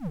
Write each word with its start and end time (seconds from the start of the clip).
Wam 0.00 0.06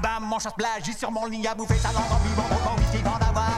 bam, 0.00 0.22
mon 0.22 0.38
chapeau 0.38 0.64
a 0.64 0.80
juste 0.82 1.00
sur 1.00 1.10
mon 1.10 1.26
ligne 1.26 1.46
à 1.46 1.54
bouffer, 1.54 1.74
ça 1.74 1.88
n'en 1.92 2.00
t'envie, 2.00 2.30
mon 2.34 2.42
grand 2.42 2.72
envie 2.72 2.84
qui 2.90 3.02
à 3.02 3.18
d'avoir. 3.18 3.53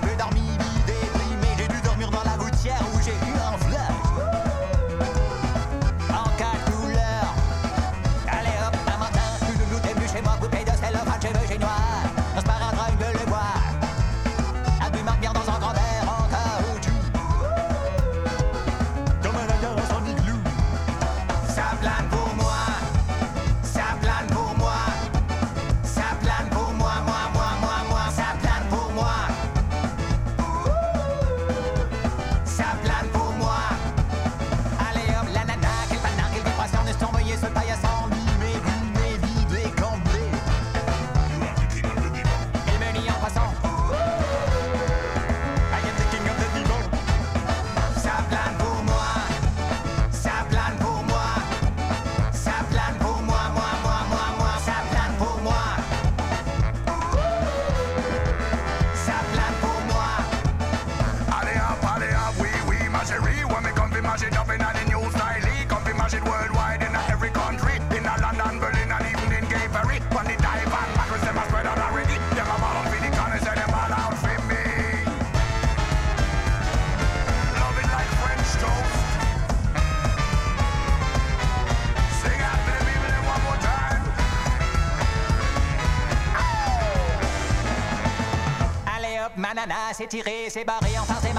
C'est 89.93 90.09
tiré, 90.09 90.49
c'est 90.51 90.65
barré, 90.65 90.91
enfin 91.01 91.17
c'est 91.23 91.33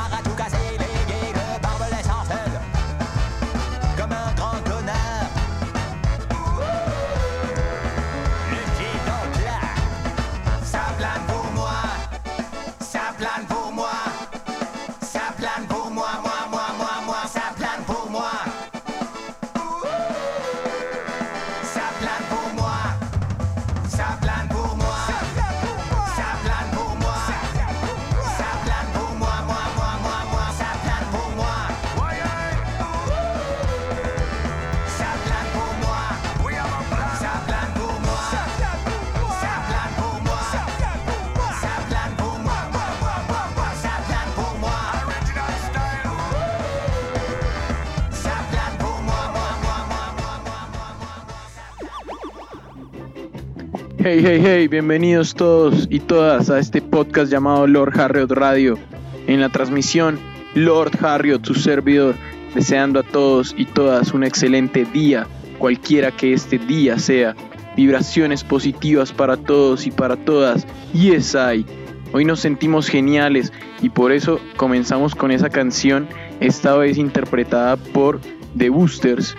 Hey, 54.09 54.21
hey, 54.23 54.41
hey, 54.41 54.67
bienvenidos 54.69 55.35
todos 55.35 55.85
y 55.89 55.99
todas 55.99 56.49
a 56.49 56.59
este 56.59 56.81
podcast 56.81 57.29
llamado 57.29 57.67
Lord 57.67 57.99
Harriot 57.99 58.31
Radio. 58.31 58.79
En 59.27 59.41
la 59.41 59.49
transmisión, 59.49 60.17
Lord 60.55 60.91
Harriot, 61.03 61.45
su 61.45 61.55
servidor, 61.55 62.15
deseando 62.55 63.01
a 63.01 63.03
todos 63.03 63.53
y 63.57 63.65
todas 63.65 64.13
un 64.13 64.23
excelente 64.23 64.85
día, 64.85 65.27
cualquiera 65.57 66.11
que 66.11 66.31
este 66.31 66.57
día 66.57 66.97
sea. 66.99 67.35
Vibraciones 67.75 68.45
positivas 68.45 69.11
para 69.11 69.35
todos 69.35 69.85
y 69.85 69.91
para 69.91 70.15
todas. 70.15 70.65
Yes, 70.93 71.35
I. 71.35 71.65
Hoy 72.13 72.23
nos 72.23 72.39
sentimos 72.39 72.87
geniales 72.87 73.51
y 73.81 73.89
por 73.89 74.13
eso 74.13 74.39
comenzamos 74.55 75.15
con 75.15 75.31
esa 75.31 75.49
canción, 75.49 76.07
esta 76.39 76.77
vez 76.77 76.97
interpretada 76.97 77.75
por 77.75 78.21
The 78.57 78.69
Boosters, 78.69 79.35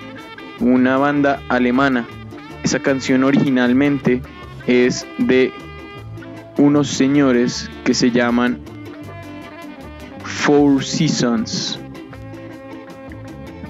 una 0.61 0.99
banda 0.99 1.43
alemana. 1.49 2.07
Esa 2.63 2.81
canción 2.81 3.25
originalmente 3.25 4.21
es 4.69 5.07
de 5.17 5.51
unos 6.59 6.89
señores 6.89 7.71
que 7.85 7.95
se 7.95 8.11
llaman 8.11 8.59
Four 10.23 10.85
Seasons. 10.85 11.81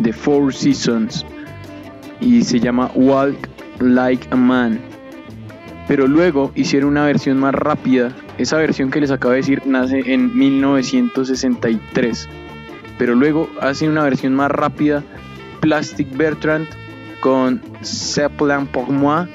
The 0.03 0.13
Four 0.13 0.53
Seasons. 0.53 1.25
Y 2.21 2.43
se 2.43 2.59
llama 2.59 2.91
Walk 2.97 3.49
Like 3.79 4.27
a 4.33 4.37
Man. 4.37 4.81
Pero 5.87 6.09
luego 6.09 6.51
hicieron 6.57 6.91
una 6.91 7.07
versión 7.07 7.39
más 7.39 7.55
rápida. 7.55 8.13
Esa 8.37 8.57
versión 8.57 8.91
que 8.91 9.01
les 9.01 9.13
acabo 9.13 9.31
de 9.31 9.39
decir 9.39 9.63
nace 9.67 10.03
en 10.13 10.37
1963. 10.37 12.29
Pero 12.99 13.15
luego 13.15 13.49
hacen 13.61 13.91
una 13.91 14.03
versión 14.03 14.35
más 14.35 14.51
rápida. 14.51 15.05
Plastic 15.61 16.15
Bertrand 16.17 16.67
con 17.21 17.63
Zeppelin 17.85 18.67
pour 18.67 18.91
moi 18.91 19.27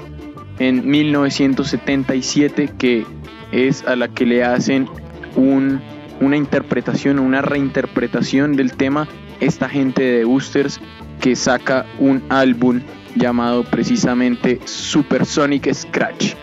en 0.60 0.88
1977 0.90 2.70
que 2.78 3.06
es 3.52 3.84
a 3.86 3.96
la 3.96 4.08
que 4.08 4.26
le 4.26 4.44
hacen 4.44 4.88
un- 5.36 5.82
una 6.22 6.38
interpretación, 6.38 7.20
una 7.20 7.42
reinterpretación 7.42 8.56
del 8.56 8.74
tema 8.74 9.08
esta 9.40 9.68
gente 9.68 10.04
de 10.04 10.26
Boosters 10.26 10.80
que 11.20 11.36
saca 11.36 11.86
un 12.00 12.24
álbum 12.30 12.82
llamado 13.16 13.64
precisamente 13.64 14.60
Supersonic 14.66 15.72
Scratch. 15.74 16.34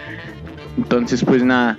Entonces 0.77 1.25
pues 1.25 1.43
nada, 1.43 1.77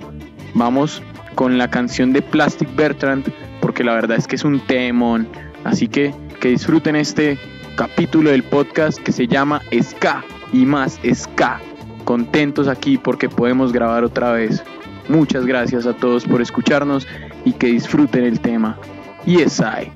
vamos 0.54 1.02
con 1.34 1.58
la 1.58 1.70
canción 1.70 2.12
de 2.12 2.22
Plastic 2.22 2.74
Bertrand 2.74 3.24
porque 3.60 3.84
la 3.84 3.94
verdad 3.94 4.18
es 4.18 4.26
que 4.26 4.36
es 4.36 4.44
un 4.44 4.60
temón. 4.60 5.28
Así 5.64 5.86
que 5.88 6.12
que 6.40 6.48
disfruten 6.48 6.96
este 6.96 7.38
capítulo 7.76 8.30
del 8.30 8.42
podcast 8.42 8.98
que 8.98 9.12
se 9.12 9.26
llama 9.28 9.62
Ska 9.80 10.24
y 10.52 10.66
más 10.66 10.98
Ska. 11.14 11.60
Contentos 12.04 12.68
aquí 12.68 12.98
porque 12.98 13.28
podemos 13.28 13.72
grabar 13.72 14.04
otra 14.04 14.32
vez. 14.32 14.62
Muchas 15.08 15.46
gracias 15.46 15.86
a 15.86 15.94
todos 15.94 16.24
por 16.24 16.40
escucharnos 16.40 17.06
y 17.44 17.52
que 17.52 17.68
disfruten 17.68 18.24
el 18.24 18.40
tema. 18.40 18.78
Yes, 19.24 19.60
I. 19.60 19.90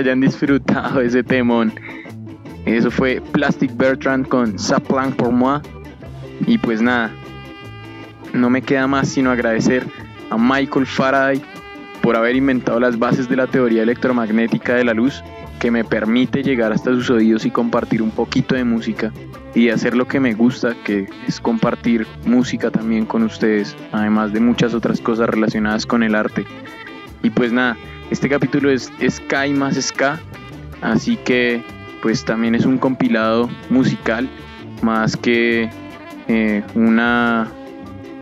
hayan 0.00 0.20
disfrutado 0.20 1.00
ese 1.00 1.22
temón. 1.22 1.72
Eso 2.66 2.90
fue 2.90 3.22
Plastic 3.32 3.74
Bertrand 3.76 4.26
con 4.28 4.58
Saplan 4.58 5.12
por 5.12 5.30
moi. 5.30 5.60
Y 6.46 6.58
pues 6.58 6.82
nada, 6.82 7.10
no 8.32 8.50
me 8.50 8.62
queda 8.62 8.86
más 8.86 9.08
sino 9.08 9.30
agradecer 9.30 9.86
a 10.30 10.36
Michael 10.36 10.86
Faraday 10.86 11.42
por 12.02 12.16
haber 12.16 12.36
inventado 12.36 12.80
las 12.80 12.98
bases 12.98 13.28
de 13.28 13.36
la 13.36 13.46
teoría 13.46 13.82
electromagnética 13.82 14.74
de 14.74 14.84
la 14.84 14.94
luz 14.94 15.22
que 15.58 15.70
me 15.70 15.84
permite 15.84 16.42
llegar 16.42 16.72
hasta 16.72 16.90
sus 16.92 17.10
oídos 17.10 17.44
y 17.44 17.50
compartir 17.50 18.00
un 18.00 18.10
poquito 18.10 18.54
de 18.54 18.64
música 18.64 19.12
y 19.54 19.68
hacer 19.68 19.94
lo 19.94 20.06
que 20.06 20.18
me 20.18 20.32
gusta, 20.32 20.74
que 20.84 21.06
es 21.28 21.40
compartir 21.40 22.06
música 22.24 22.70
también 22.70 23.04
con 23.04 23.22
ustedes, 23.22 23.76
además 23.92 24.32
de 24.32 24.40
muchas 24.40 24.72
otras 24.72 25.00
cosas 25.00 25.28
relacionadas 25.28 25.84
con 25.84 26.02
el 26.02 26.14
arte. 26.14 26.46
Y 27.22 27.30
pues 27.30 27.52
nada, 27.52 27.76
este 28.10 28.28
capítulo 28.28 28.70
es 28.70 28.90
Ska 29.08 29.46
y 29.46 29.54
más 29.54 29.76
Ska, 29.80 30.18
así 30.80 31.16
que 31.16 31.62
pues 32.02 32.24
también 32.24 32.54
es 32.54 32.64
un 32.64 32.78
compilado 32.78 33.48
musical 33.68 34.28
más 34.82 35.16
que 35.16 35.68
eh, 36.28 36.62
una, 36.74 37.48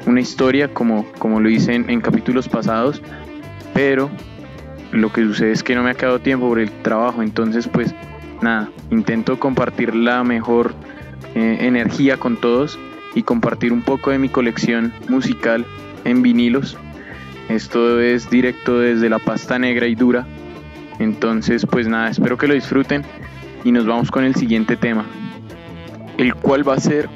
una 0.06 0.20
historia 0.20 0.72
como, 0.72 1.04
como 1.18 1.40
lo 1.40 1.48
hice 1.48 1.74
en, 1.74 2.00
capítulos 2.00 2.48
pasados, 2.48 3.02
pero 3.74 4.10
lo 4.92 5.12
que 5.12 5.22
sucede 5.22 5.52
es 5.52 5.62
que 5.62 5.74
no 5.74 5.82
me 5.82 5.90
ha 5.90 5.94
quedado 5.94 6.18
tiempo 6.18 6.48
por 6.48 6.58
el 6.58 6.70
trabajo, 6.82 7.22
entonces 7.22 7.68
pues 7.68 7.94
nada, 8.42 8.68
intento 8.90 9.38
compartir 9.38 9.94
la 9.94 10.24
mejor 10.24 10.74
eh, 11.34 11.58
energía 11.60 12.16
con 12.16 12.36
todos 12.36 12.78
y 13.14 13.22
compartir 13.22 13.72
un 13.72 13.82
poco 13.82 14.10
de 14.10 14.18
mi 14.18 14.28
colección 14.28 14.92
musical 15.08 15.64
en 16.04 16.22
vinilos. 16.22 16.76
Esto 17.48 18.00
es 18.00 18.28
directo 18.28 18.78
desde 18.78 19.08
la 19.08 19.18
pasta 19.18 19.58
negra 19.58 19.86
y 19.86 19.94
dura. 19.94 20.26
Entonces 20.98 21.64
pues 21.64 21.88
nada, 21.88 22.10
espero 22.10 22.36
que 22.36 22.48
lo 22.48 22.54
disfruten 22.54 23.04
y 23.64 23.72
nos 23.72 23.86
vamos 23.86 24.10
con 24.10 24.24
el 24.24 24.34
siguiente 24.34 24.76
tema, 24.76 25.06
el 26.16 26.34
cual 26.34 26.68
va 26.68 26.74
a 26.74 26.80
ser, 26.80 27.08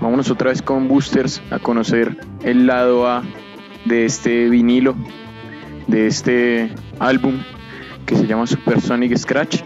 vámonos 0.00 0.30
otra 0.30 0.50
vez 0.50 0.62
con 0.62 0.88
Boosters 0.88 1.42
a 1.50 1.58
conocer 1.58 2.16
el 2.42 2.66
lado 2.66 3.08
A 3.08 3.22
de 3.84 4.04
este 4.04 4.48
vinilo, 4.48 4.94
de 5.86 6.06
este 6.06 6.70
álbum 6.98 7.34
que 8.04 8.16
se 8.16 8.26
llama 8.26 8.46
Supersonic 8.46 9.16
Scratch. 9.16 9.62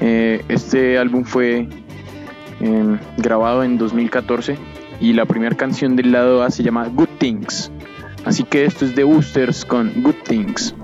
Eh, 0.00 0.44
este 0.48 0.98
álbum 0.98 1.24
fue 1.24 1.68
eh, 2.60 2.98
grabado 3.16 3.62
en 3.62 3.78
2014 3.78 4.58
y 5.00 5.12
la 5.12 5.24
primera 5.24 5.56
canción 5.56 5.96
del 5.96 6.12
lado 6.12 6.42
A 6.42 6.50
se 6.50 6.62
llama 6.62 6.88
Good 6.88 7.08
Things. 7.18 7.70
Así 8.26 8.42
que 8.42 8.64
esto 8.64 8.84
es 8.84 8.96
de 8.96 9.04
Boosters 9.04 9.64
con 9.64 10.02
Good 10.02 10.16
Things. 10.24 10.74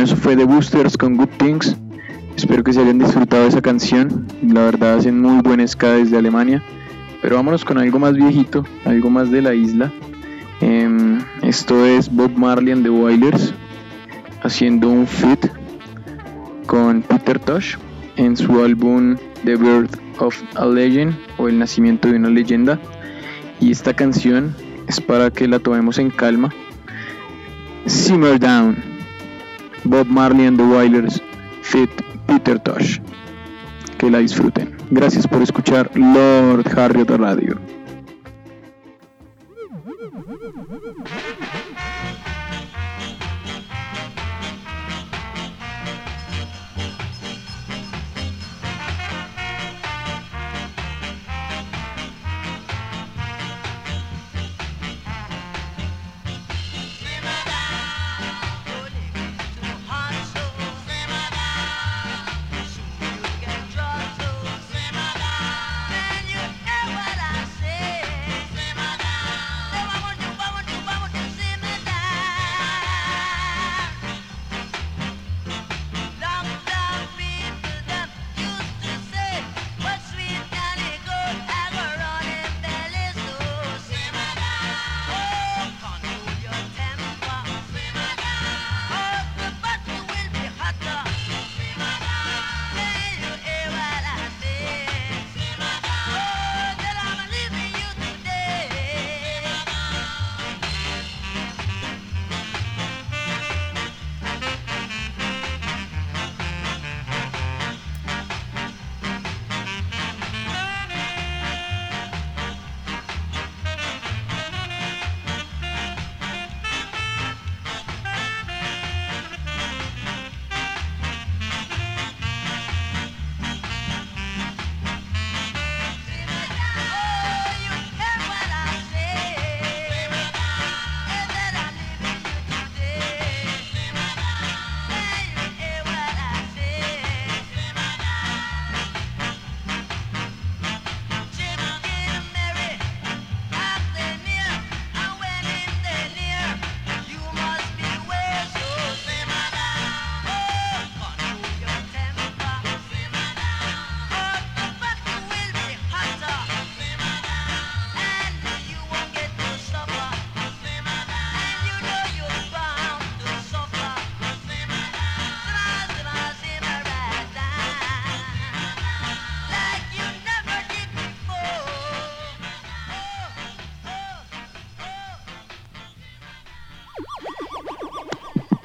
Eso 0.00 0.16
fue 0.16 0.34
The 0.34 0.44
Boosters 0.44 0.96
con 0.96 1.14
Good 1.14 1.28
Things. 1.36 1.76
Espero 2.34 2.64
que 2.64 2.72
se 2.72 2.80
hayan 2.80 2.98
disfrutado 2.98 3.42
de 3.42 3.50
esa 3.50 3.60
canción. 3.60 4.26
La 4.42 4.62
verdad 4.62 4.94
hacen 4.94 5.20
muy 5.20 5.42
buen 5.42 5.66
ska 5.68 5.92
desde 5.92 6.16
Alemania. 6.16 6.62
Pero 7.20 7.36
vámonos 7.36 7.66
con 7.66 7.76
algo 7.76 7.98
más 7.98 8.14
viejito, 8.14 8.64
algo 8.86 9.10
más 9.10 9.30
de 9.30 9.42
la 9.42 9.54
isla. 9.54 9.92
Em, 10.62 11.18
esto 11.42 11.84
es 11.84 12.10
Bob 12.10 12.30
Marley 12.34 12.72
and 12.72 12.82
the 12.82 12.88
Wailers 12.88 13.52
haciendo 14.42 14.88
un 14.88 15.06
feat 15.06 15.50
con 16.64 17.02
Peter 17.02 17.38
Tosh 17.38 17.76
en 18.16 18.38
su 18.38 18.64
álbum 18.64 19.16
The 19.44 19.56
Birth 19.56 19.98
of 20.18 20.34
a 20.56 20.64
Legend 20.64 21.14
o 21.36 21.46
El 21.46 21.58
Nacimiento 21.58 22.08
de 22.08 22.16
una 22.16 22.30
Leyenda. 22.30 22.80
Y 23.60 23.70
esta 23.70 23.92
canción 23.92 24.56
es 24.88 24.98
para 24.98 25.30
que 25.30 25.46
la 25.46 25.58
tomemos 25.58 25.98
en 25.98 26.08
calma. 26.08 26.50
Simmer 27.84 28.40
Down, 28.40 28.89
Bob 29.90 30.06
Marley 30.06 30.46
and 30.46 30.56
the 30.56 30.64
Wailers, 30.64 31.20
Fit 31.62 31.90
Peter 32.28 32.60
Tosh. 32.60 33.00
Que 33.98 34.08
la 34.08 34.18
disfruten. 34.18 34.76
Gracias 34.90 35.26
por 35.26 35.42
escuchar 35.42 35.90
Lord 35.96 36.64
Harriet 36.78 37.10
Radio. 37.10 37.58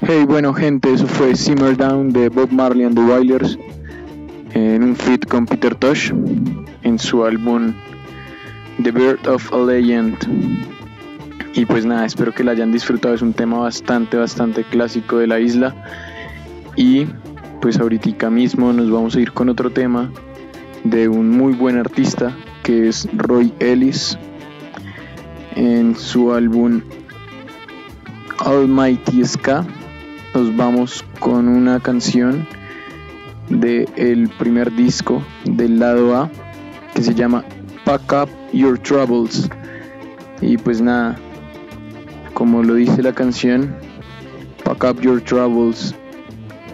Hey, 0.08 0.24
bueno 0.24 0.54
gente, 0.54 0.92
eso 0.92 1.04
fue 1.08 1.34
Simmer 1.34 1.76
Down 1.76 2.12
de 2.12 2.28
Bob 2.28 2.52
Marley 2.52 2.84
and 2.84 2.94
the 2.94 3.02
Wailers 3.02 3.58
en 4.52 4.84
un 4.84 4.94
feat 4.94 5.26
con 5.26 5.46
Peter 5.46 5.74
Tosh 5.74 6.12
en 6.84 6.96
su 6.96 7.24
álbum 7.24 7.74
The 8.84 8.92
Birth 8.92 9.26
of 9.26 9.52
a 9.52 9.56
Legend. 9.56 10.16
Y 11.54 11.64
pues 11.64 11.84
nada, 11.84 12.06
espero 12.06 12.32
que 12.32 12.44
la 12.44 12.52
hayan 12.52 12.70
disfrutado, 12.70 13.16
es 13.16 13.22
un 13.22 13.32
tema 13.32 13.58
bastante, 13.58 14.16
bastante 14.16 14.62
clásico 14.62 15.18
de 15.18 15.26
la 15.26 15.40
isla. 15.40 15.74
Y 16.76 17.06
pues 17.60 17.80
ahorita 17.80 18.30
mismo 18.30 18.72
nos 18.72 18.88
vamos 18.88 19.16
a 19.16 19.20
ir 19.20 19.32
con 19.32 19.48
otro 19.48 19.70
tema 19.70 20.12
de 20.84 21.08
un 21.08 21.30
muy 21.30 21.52
buen 21.52 21.78
artista 21.78 22.32
que 22.62 22.86
es 22.86 23.08
Roy 23.12 23.52
Ellis 23.58 24.16
en 25.56 25.96
su 25.96 26.32
álbum 26.32 26.80
Almighty 28.38 29.24
Ska 29.24 29.66
nos 30.36 30.54
vamos 30.54 31.02
con 31.18 31.48
una 31.48 31.80
canción 31.80 32.46
del 33.48 33.88
el 33.96 34.28
primer 34.28 34.70
disco 34.70 35.22
del 35.46 35.78
lado 35.78 36.14
A 36.14 36.30
que 36.94 37.02
se 37.02 37.14
llama 37.14 37.42
Pack 37.86 38.12
Up 38.12 38.28
Your 38.52 38.78
Troubles. 38.78 39.48
Y 40.42 40.58
pues 40.58 40.82
nada, 40.82 41.16
como 42.34 42.62
lo 42.62 42.74
dice 42.74 43.02
la 43.02 43.14
canción, 43.14 43.76
Pack 44.62 44.84
Up 44.84 45.00
Your 45.00 45.22
Troubles 45.22 45.94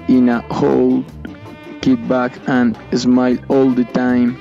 in 0.09 0.29
a 0.29 0.45
hold, 0.49 1.05
Get 1.83 2.01
back 2.09 2.33
and 2.49 2.77
smile 2.97 3.39
all 3.47 3.73
the 3.73 3.85
time. 3.85 4.37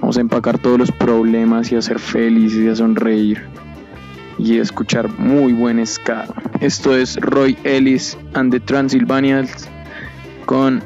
Vamos 0.00 0.18
a 0.18 0.20
empacar 0.20 0.60
todos 0.60 0.78
los 0.78 0.92
problemas 0.92 1.72
y 1.72 1.74
a 1.74 1.82
ser 1.82 1.98
felices 1.98 2.60
y 2.60 2.68
a 2.68 2.76
sonreír 2.76 3.53
y 4.44 4.58
escuchar 4.58 5.08
muy 5.18 5.52
buen 5.54 5.84
ska. 5.86 6.26
Esto 6.60 6.94
es 6.94 7.16
Roy 7.16 7.56
Ellis 7.64 8.16
and 8.34 8.52
the 8.52 8.60
Transylvanians 8.60 9.68
con 10.44 10.82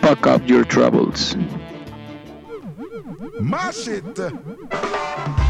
Pack 0.00 0.26
Up 0.26 0.46
Your 0.46 0.66
Troubles. 0.66 1.36
Mash 3.40 3.88
it. 3.88 5.47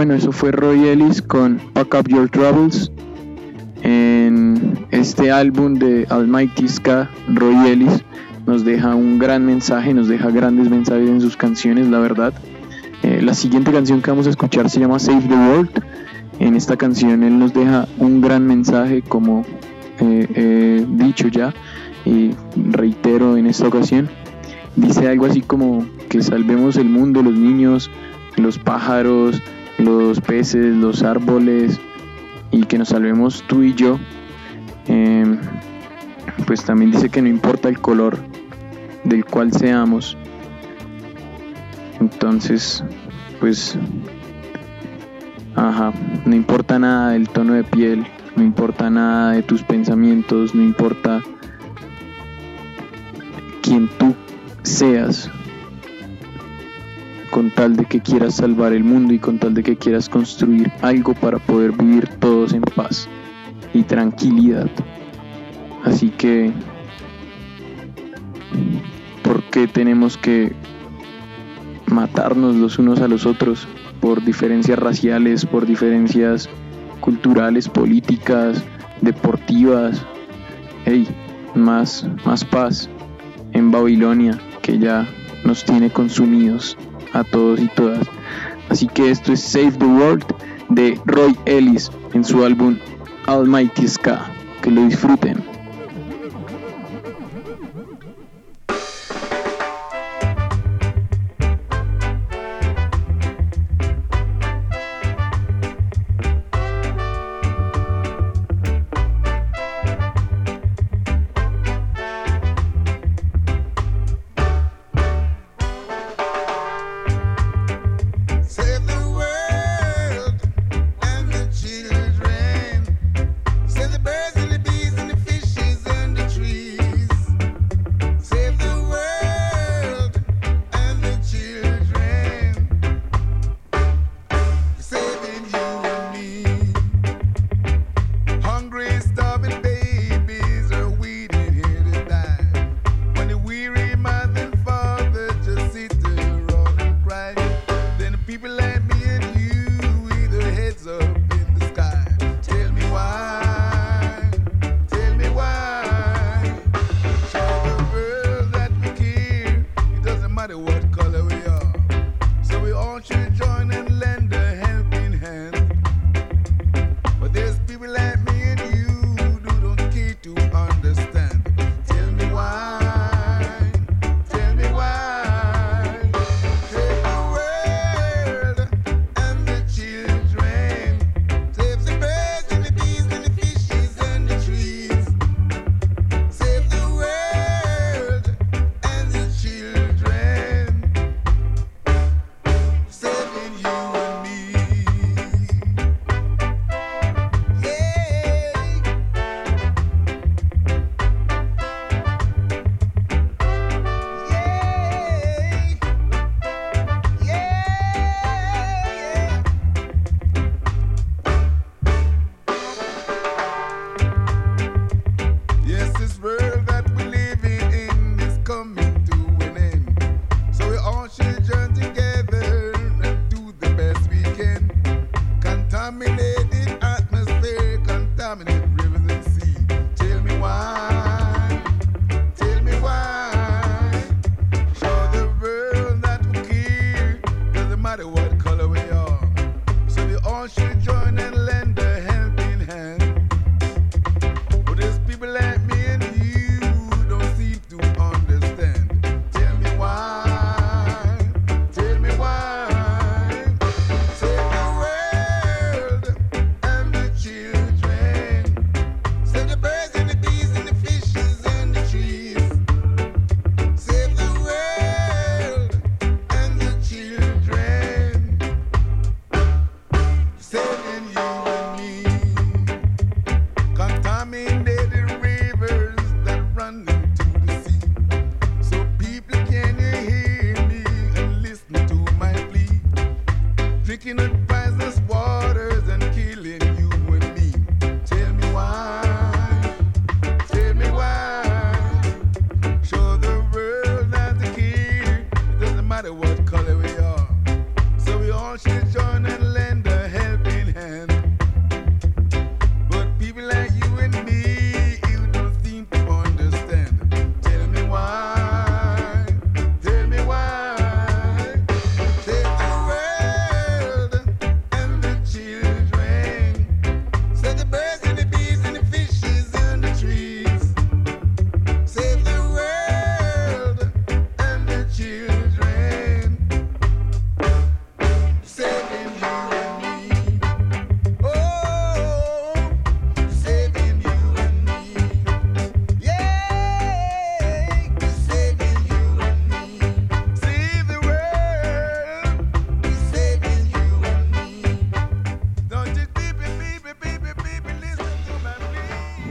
Bueno, 0.00 0.14
eso 0.14 0.32
fue 0.32 0.50
Roy 0.50 0.88
Ellis 0.88 1.20
con 1.20 1.60
Pack 1.74 1.92
Up 1.92 2.08
Your 2.08 2.30
Troubles. 2.30 2.90
En 3.82 4.86
este 4.90 5.30
álbum 5.30 5.74
de 5.74 6.06
Almighty 6.08 6.68
Ska, 6.68 7.10
Roy 7.28 7.68
Ellis 7.68 8.02
nos 8.46 8.64
deja 8.64 8.94
un 8.94 9.18
gran 9.18 9.44
mensaje, 9.44 9.92
nos 9.92 10.08
deja 10.08 10.30
grandes 10.30 10.70
mensajes 10.70 11.10
en 11.10 11.20
sus 11.20 11.36
canciones, 11.36 11.86
la 11.88 11.98
verdad. 11.98 12.32
Eh, 13.02 13.20
la 13.20 13.34
siguiente 13.34 13.72
canción 13.72 14.00
que 14.00 14.10
vamos 14.10 14.26
a 14.26 14.30
escuchar 14.30 14.70
se 14.70 14.80
llama 14.80 14.98
Save 14.98 15.28
the 15.28 15.34
World. 15.34 15.84
En 16.38 16.56
esta 16.56 16.78
canción 16.78 17.22
él 17.22 17.38
nos 17.38 17.52
deja 17.52 17.86
un 17.98 18.22
gran 18.22 18.46
mensaje, 18.46 19.02
como 19.02 19.44
eh, 19.98 20.26
he 20.34 21.04
dicho 21.04 21.28
ya, 21.28 21.52
y 22.06 22.30
reitero 22.56 23.36
en 23.36 23.46
esta 23.46 23.68
ocasión. 23.68 24.08
Dice 24.76 25.08
algo 25.08 25.26
así 25.26 25.42
como 25.42 25.84
que 26.08 26.22
salvemos 26.22 26.76
el 26.76 26.88
mundo, 26.88 27.22
los 27.22 27.34
niños, 27.34 27.90
los 28.36 28.58
pájaros, 28.58 29.42
los 29.80 30.20
peces, 30.20 30.76
los 30.76 31.02
árboles 31.02 31.80
y 32.50 32.64
que 32.64 32.78
nos 32.78 32.88
salvemos 32.88 33.44
tú 33.46 33.62
y 33.62 33.74
yo. 33.74 33.98
Em, 34.86 35.38
pues 36.46 36.64
también 36.64 36.90
dice 36.90 37.08
que 37.08 37.22
no 37.22 37.28
importa 37.28 37.68
el 37.68 37.80
color 37.80 38.18
del 39.04 39.24
cual 39.24 39.52
seamos. 39.52 40.16
Entonces, 42.00 42.82
pues, 43.40 43.78
ajá, 45.54 45.92
no 46.24 46.34
importa 46.34 46.78
nada 46.78 47.12
del 47.12 47.28
tono 47.28 47.54
de 47.54 47.64
piel, 47.64 48.06
no 48.36 48.42
importa 48.42 48.90
nada 48.90 49.32
de 49.32 49.42
tus 49.42 49.62
pensamientos, 49.62 50.54
no 50.54 50.62
importa 50.62 51.22
quién 53.62 53.88
tú 53.98 54.14
seas, 54.62 55.30
con 57.30 57.50
tal 57.50 57.76
de 57.76 57.84
que 57.84 58.00
quieras 58.00 58.36
salvar 58.36 58.72
el 58.72 58.84
mundo 58.84 59.14
y 59.14 59.18
con 59.18 59.38
tal 59.38 59.54
de 59.54 59.62
que 59.62 59.76
quieras 59.76 60.08
construir 60.08 60.70
algo 60.82 61.14
para 61.14 61.38
poder 61.38 61.72
vivir 61.72 62.08
todos 62.18 62.52
en 62.52 62.62
paz 62.62 63.08
y 63.72 63.82
tranquilidad. 63.82 64.68
Así 65.84 66.10
que, 66.10 66.52
¿por 69.22 69.42
qué 69.44 69.66
tenemos 69.66 70.16
que 70.16 70.52
matarnos 71.86 72.56
los 72.56 72.78
unos 72.78 73.00
a 73.00 73.08
los 73.08 73.26
otros 73.26 73.66
por 74.00 74.24
diferencias 74.24 74.78
raciales, 74.78 75.46
por 75.46 75.66
diferencias 75.66 76.48
culturales, 77.00 77.68
políticas, 77.68 78.62
deportivas? 79.00 80.04
Hey, 80.84 81.06
más, 81.54 82.06
más 82.24 82.44
paz 82.44 82.88
en 83.52 83.70
Babilonia 83.70 84.38
que 84.62 84.78
ya 84.78 85.06
nos 85.44 85.64
tiene 85.64 85.90
consumidos 85.90 86.76
a 87.12 87.24
todos 87.24 87.60
y 87.60 87.68
todas. 87.68 88.06
Así 88.68 88.86
que 88.86 89.10
esto 89.10 89.32
es 89.32 89.40
Save 89.40 89.72
the 89.72 89.86
World 89.86 90.24
de 90.68 91.00
Roy 91.04 91.36
Ellis 91.46 91.90
en 92.14 92.24
su 92.24 92.44
álbum 92.44 92.78
Almighty 93.26 93.88
Ska. 93.88 94.26
Que 94.62 94.70
lo 94.70 94.84
disfruten. 94.84 95.49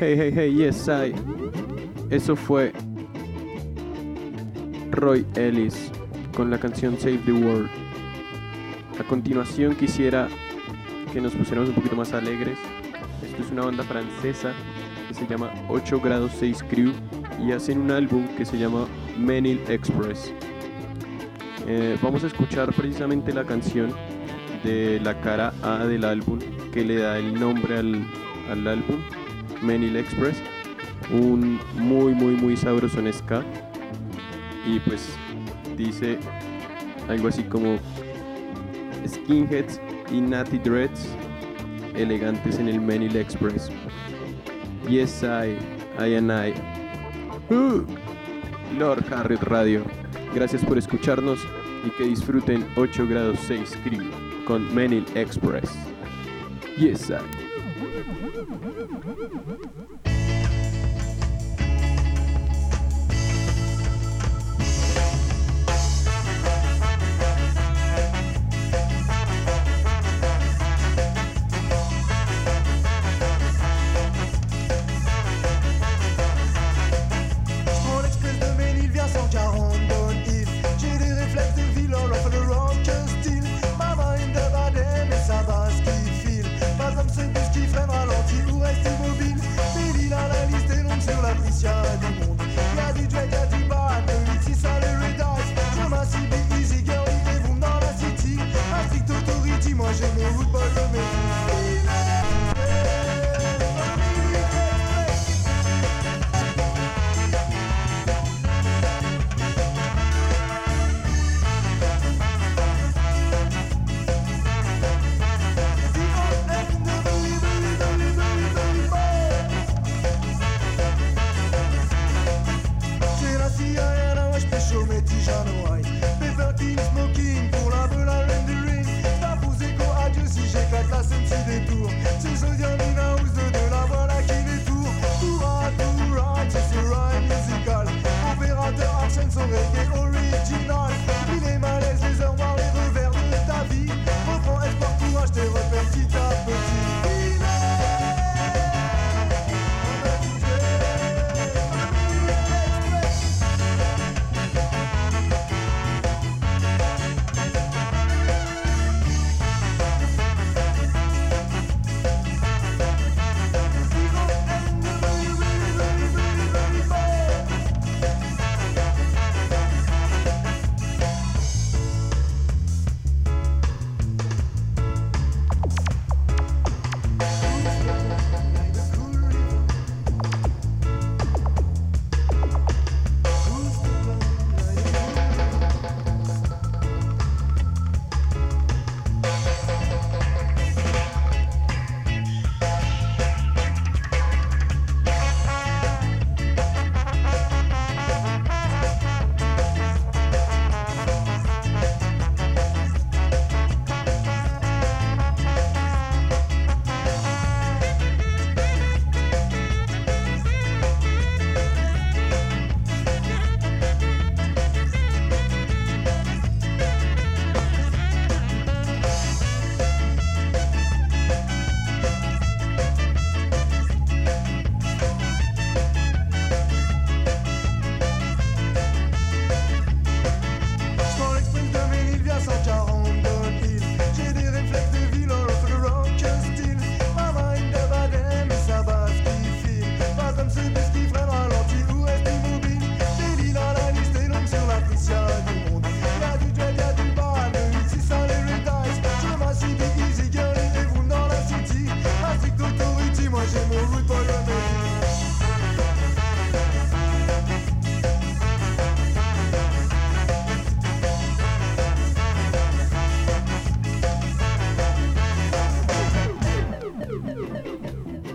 Hey, 0.10 0.18
hey, 0.18 0.32
hey, 0.34 0.52
yes, 0.56 0.88
I. 0.90 1.14
Eso 2.10 2.36
fue 2.36 2.74
Roy 4.90 5.24
Ellis 5.36 5.92
con 6.36 6.50
la 6.50 6.60
canción 6.60 6.98
Save 6.98 7.20
the 7.26 7.32
World. 7.32 7.70
A 9.00 9.04
continuación 9.04 9.76
quisiera 9.76 10.28
que 11.14 11.22
nos 11.22 11.36
pusiéramos 11.36 11.70
un 11.70 11.76
poquito 11.76 11.96
más 11.96 12.12
alegres. 12.14 12.58
Esto 13.24 13.44
es 13.44 13.52
una 13.52 13.66
banda 13.66 13.84
francesa 13.84 14.52
que 15.10 15.14
se 15.14 15.28
llama 15.28 15.54
8 15.70 16.02
grados 16.02 16.32
6 16.40 16.64
Crew 16.64 16.92
y 17.40 17.52
hacen 17.52 17.80
un 17.80 17.92
álbum 17.92 18.28
que 18.30 18.46
se 18.46 18.58
llama 18.58 18.88
Menil 19.16 19.62
Express. 19.68 20.34
Eh, 21.68 22.00
vamos 22.02 22.24
a 22.24 22.28
escuchar 22.28 22.74
precisamente 22.74 23.32
la 23.32 23.44
canción 23.44 23.94
de 24.64 25.00
la 25.04 25.22
cara 25.22 25.54
A 25.62 25.86
del 25.86 26.04
álbum 26.04 26.40
que 26.74 26.84
le 26.84 26.96
da 26.96 27.20
el 27.20 27.40
nombre 27.40 27.78
al, 27.78 28.08
al 28.50 28.68
álbum, 28.68 28.98
Menil 29.62 29.96
Express. 29.96 30.38
Un 31.12 31.60
muy, 31.74 32.14
muy, 32.14 32.36
muy 32.36 32.56
sabroso 32.58 33.00
en 33.00 33.12
ska. 33.14 33.44
Y 34.66 34.80
pues 34.80 35.10
dice 35.78 36.20
algo 37.08 37.30
así 37.30 37.44
como 37.44 37.78
skinheads 39.08 39.80
y 40.12 40.22
natty 40.22 40.60
dreads 40.60 41.08
elegantes 41.96 42.60
en 42.60 42.70
el 42.70 42.80
Menil 42.80 43.16
Express. 43.16 43.70
Yes, 44.88 45.24
I, 45.24 45.58
I 46.00 46.16
and 46.16 46.32
I. 46.32 46.54
Uh, 47.50 47.86
Lord 48.78 49.04
Harriet 49.12 49.44
Radio. 49.44 49.84
Gracias 50.34 50.64
por 50.64 50.78
escucharnos 50.78 51.40
y 51.86 51.90
que 51.92 52.06
disfruten 52.06 52.66
8 52.76 53.08
grados 53.08 53.40
6 53.48 53.78
Crew 53.84 54.10
con 54.46 54.74
Menil 54.74 55.06
Express. 55.16 55.70
Yes, 56.78 57.10
I. 57.10 57.20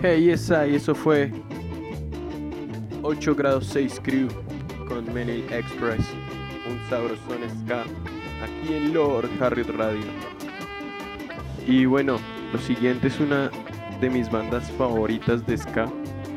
Hey, 0.06 0.24
yes, 0.24 0.50
I. 0.50 0.74
Eso 0.74 0.94
fue 0.94 1.32
8 3.00 3.34
grados 3.34 3.64
6 3.68 4.02
Crew 4.04 4.28
con 4.86 5.10
Menil 5.14 5.50
Express. 5.50 6.04
Un 6.68 6.78
sabrosón 6.90 7.38
ska 7.62 7.84
aquí 8.42 8.74
en 8.74 8.92
Lord 8.92 9.30
Harriet 9.40 9.70
Radio. 9.70 10.04
Y 11.66 11.86
bueno, 11.86 12.18
lo 12.52 12.58
siguiente 12.58 13.08
es 13.08 13.18
una 13.18 13.50
de 13.98 14.10
mis 14.10 14.30
bandas 14.30 14.70
favoritas 14.72 15.46
de 15.46 15.56
ska. 15.56 15.90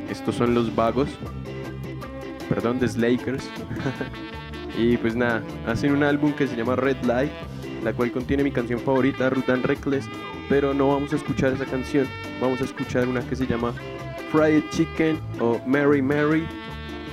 Estos 0.09 0.35
son 0.35 0.53
los 0.53 0.73
Vagos. 0.73 1.09
Perdón, 2.47 2.79
de 2.79 2.87
Slakers. 2.87 3.49
y 4.77 4.95
pues 4.95 5.13
nada, 5.13 5.43
hacen 5.65 5.91
un 5.91 6.03
álbum 6.03 6.31
que 6.31 6.47
se 6.47 6.55
llama 6.55 6.77
Red 6.77 7.03
Light, 7.03 7.33
la 7.83 7.91
cual 7.91 8.13
contiene 8.13 8.45
mi 8.45 8.51
canción 8.51 8.79
favorita, 8.79 9.29
Rutan 9.29 9.61
Reckless. 9.61 10.07
Pero 10.49 10.73
no 10.73 10.89
vamos 10.89 11.13
a 11.13 11.17
escuchar 11.17 11.53
esa 11.53 11.65
canción, 11.65 12.07
vamos 12.39 12.61
a 12.61 12.63
escuchar 12.63 13.07
una 13.07 13.21
que 13.21 13.35
se 13.35 13.45
llama 13.45 13.73
Fried 14.31 14.63
Chicken 14.71 15.19
o 15.39 15.59
Mary 15.65 16.01
Mary 16.01 16.47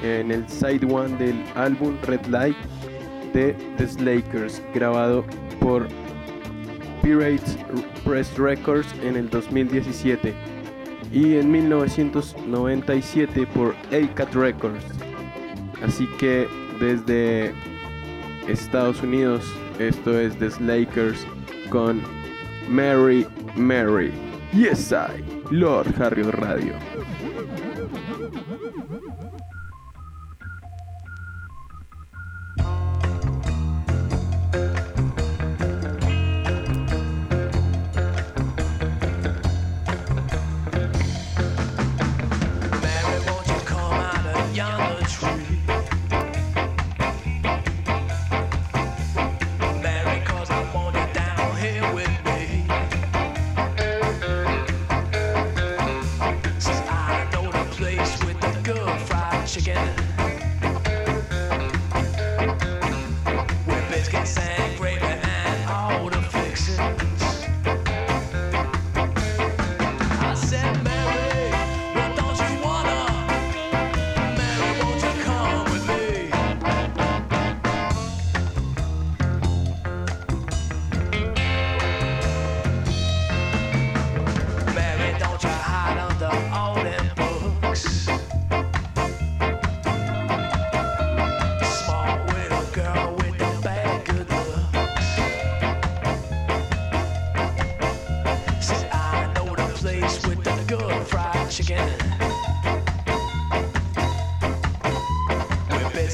en 0.02 0.30
el 0.30 0.48
side 0.48 0.86
one 0.88 1.16
del 1.16 1.42
álbum 1.54 1.96
Red 2.06 2.26
Light 2.26 2.56
de 3.32 3.54
The 3.76 3.88
Slakers, 3.88 4.62
grabado 4.72 5.24
por 5.60 5.88
Pirates 7.02 7.58
Press 8.04 8.36
Records 8.38 8.94
en 9.02 9.16
el 9.16 9.28
2017 9.30 10.34
y 11.12 11.36
en 11.36 11.50
1997 11.50 13.46
por 13.48 13.74
ACAT 13.92 14.34
Records. 14.34 14.84
Así 15.82 16.08
que 16.18 16.46
desde 16.80 17.52
Estados 18.48 19.02
Unidos 19.02 19.44
esto 19.78 20.18
es 20.18 20.38
The 20.38 20.50
Slakers 20.50 21.26
con 21.70 22.02
Mary 22.68 23.26
Mary. 23.56 24.12
Yes 24.52 24.92
I, 24.92 25.22
Lord 25.50 25.86
Harry 25.86 26.22
Radio. 26.22 26.78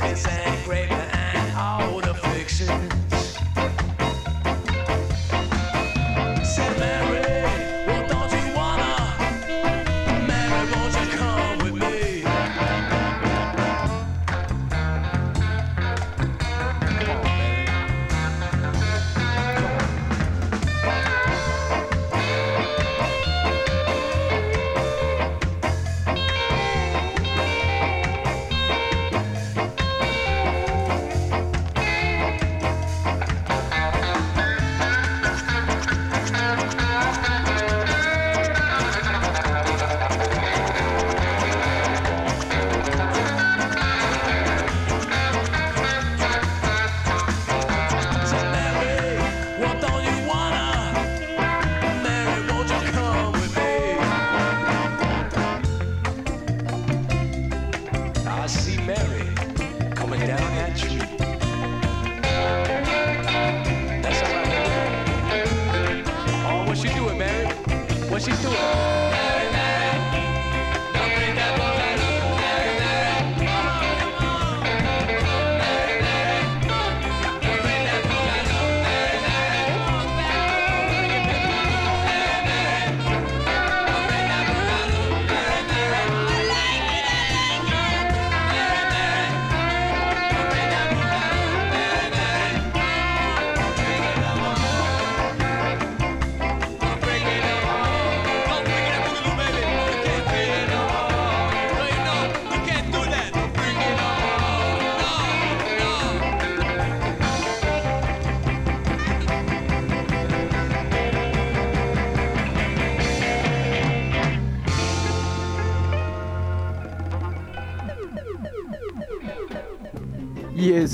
With 0.02 0.39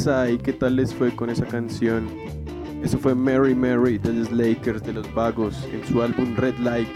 I, 0.07 0.39
¿qué 0.39 0.53
tal 0.53 0.77
les 0.77 0.95
fue 0.95 1.15
con 1.15 1.31
esa 1.31 1.45
canción? 1.47 2.09
Eso 2.81 2.97
fue 2.97 3.13
Mary 3.15 3.57
Mary 3.57 3.99
de 3.99 4.13
los 4.13 4.31
Lakers 4.31 4.83
de 4.85 4.93
los 4.93 5.13
Vagos 5.15 5.67
en 5.73 5.85
su 5.85 6.01
álbum 6.01 6.37
Red 6.37 6.59
Light, 6.59 6.89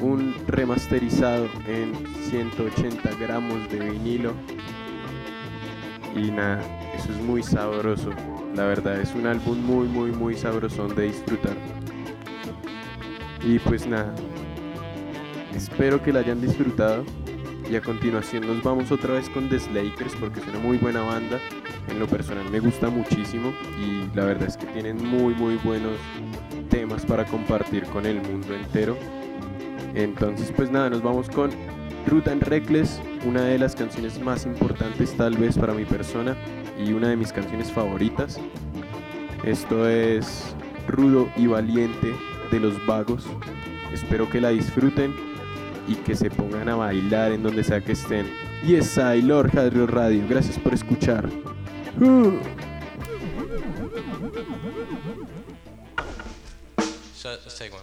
un 0.00 0.32
remasterizado 0.46 1.48
en 1.66 1.92
180 2.30 3.10
gramos 3.18 3.68
de 3.70 3.90
vinilo. 3.90 4.34
Y 6.14 6.30
nada, 6.30 6.60
eso 6.94 7.10
es 7.10 7.18
muy 7.22 7.42
sabroso, 7.42 8.10
la 8.54 8.66
verdad, 8.66 9.00
es 9.00 9.12
un 9.16 9.26
álbum 9.26 9.58
muy, 9.58 9.88
muy, 9.88 10.12
muy 10.12 10.36
sabrosón 10.36 10.94
de 10.94 11.04
disfrutar. 11.04 11.56
Y 13.44 13.58
pues 13.58 13.84
nada, 13.84 14.14
espero 15.56 16.00
que 16.00 16.12
la 16.12 16.20
hayan 16.20 16.40
disfrutado. 16.40 17.04
Y 17.70 17.76
a 17.76 17.80
continuación 17.80 18.46
nos 18.46 18.62
vamos 18.62 18.92
otra 18.92 19.14
vez 19.14 19.28
con 19.30 19.48
The 19.48 19.58
Slakers 19.58 20.14
porque 20.16 20.40
es 20.40 20.46
una 20.48 20.58
muy 20.58 20.76
buena 20.78 21.00
banda. 21.02 21.38
En 21.88 21.98
lo 21.98 22.06
personal 22.06 22.48
me 22.50 22.60
gusta 22.60 22.90
muchísimo 22.90 23.52
y 23.78 24.14
la 24.14 24.24
verdad 24.24 24.48
es 24.48 24.56
que 24.56 24.66
tienen 24.66 24.96
muy 25.04 25.34
muy 25.34 25.56
buenos 25.56 25.96
temas 26.68 27.06
para 27.06 27.24
compartir 27.24 27.84
con 27.84 28.04
el 28.04 28.20
mundo 28.20 28.54
entero. 28.54 28.96
Entonces 29.94 30.52
pues 30.54 30.70
nada, 30.70 30.90
nos 30.90 31.02
vamos 31.02 31.30
con 31.30 31.50
Ruth 32.06 32.28
and 32.28 32.42
Reckless, 32.42 33.00
una 33.24 33.42
de 33.42 33.58
las 33.58 33.74
canciones 33.74 34.20
más 34.20 34.44
importantes 34.44 35.16
tal 35.16 35.36
vez 35.36 35.56
para 35.56 35.72
mi 35.72 35.84
persona 35.84 36.36
y 36.78 36.92
una 36.92 37.08
de 37.08 37.16
mis 37.16 37.32
canciones 37.32 37.70
favoritas. 37.72 38.38
Esto 39.44 39.88
es 39.88 40.54
Rudo 40.88 41.30
y 41.36 41.46
Valiente 41.46 42.14
de 42.50 42.60
los 42.60 42.74
Vagos. 42.86 43.26
Espero 43.92 44.28
que 44.28 44.40
la 44.40 44.50
disfruten 44.50 45.31
y 45.88 45.94
que 45.96 46.14
se 46.14 46.30
pongan 46.30 46.68
a 46.68 46.76
bailar 46.76 47.32
en 47.32 47.42
donde 47.42 47.64
sea 47.64 47.80
que 47.80 47.92
estén. 47.92 48.26
Yes, 48.64 48.96
I, 48.96 49.22
Lord 49.22 49.50
Hadrio 49.56 49.86
Radio. 49.86 50.24
Gracias 50.28 50.58
por 50.58 50.74
escuchar. 50.74 51.26
Uh. 52.00 52.38
So 57.14 57.30
let's 57.30 57.58
take 57.58 57.72
one. 57.72 57.82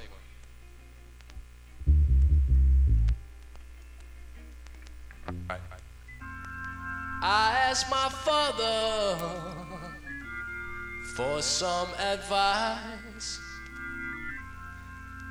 I 7.21 7.53
asked 7.69 7.89
my 7.91 8.09
father 8.09 9.17
for 11.15 11.41
some 11.41 11.89
advice. 11.99 13.39